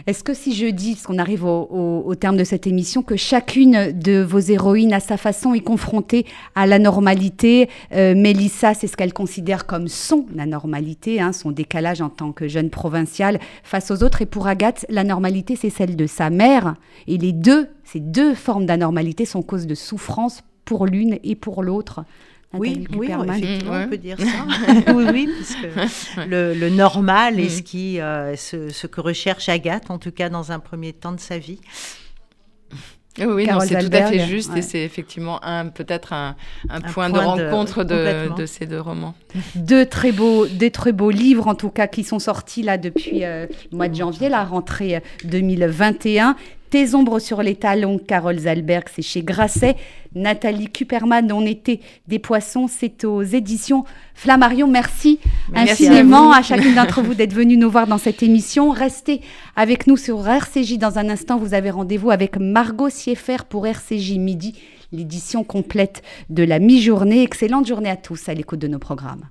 [0.07, 3.93] Est-ce que si je dis, parce qu'on arrive au, terme de cette émission, que chacune
[3.93, 8.97] de vos héroïnes, à sa façon, est confrontée à la normalité euh, Mélissa, c'est ce
[8.97, 14.03] qu'elle considère comme son anormalité, hein, son décalage en tant que jeune provinciale face aux
[14.03, 14.23] autres.
[14.23, 16.75] Et pour Agathe, la normalité, c'est celle de sa mère.
[17.07, 21.63] Et les deux, ces deux formes d'anormalité sont cause de souffrance pour l'une et pour
[21.63, 22.05] l'autre.
[22.55, 24.93] Oui, oui effectivement, on peut dire ça.
[24.93, 25.69] oui, oui, puisque
[26.29, 27.49] le, normal est mm.
[27.49, 31.21] ce, qui, euh, ce, que recherche Agathe, en tout cas dans un premier temps de
[31.21, 31.61] sa vie.
[33.19, 36.35] Oui, c'est tout à fait juste et c'est effectivement un, peut-être un,
[36.93, 39.15] point, de rencontre de, ces deux romans.
[39.55, 43.25] Deux très, beaux, des très beaux livres en tout cas qui sont sortis là depuis
[43.25, 46.37] euh, le mois de janvier, la rentrée 2021.
[46.73, 49.77] Tes ombres sur les talons, Carole Zalberg, c'est chez Grasset.
[50.15, 54.67] Nathalie Kuperman, On était des poissons, c'est aux éditions Flammarion.
[54.69, 55.21] Merci,
[55.55, 58.71] infiniment à, chacune d'entre vous d'être venu nous voir dans cette émission.
[58.71, 59.21] Restez
[59.55, 61.37] avec nous sur RCJ dans un instant.
[61.37, 64.59] Vous avez rendez-vous avec Margot Sieffer pour RCJ Midi,
[64.93, 66.01] l'édition complète
[66.31, 67.23] de la mi-journée.
[67.23, 69.29] Excellente journée à tous à l'écoute de nos programmes.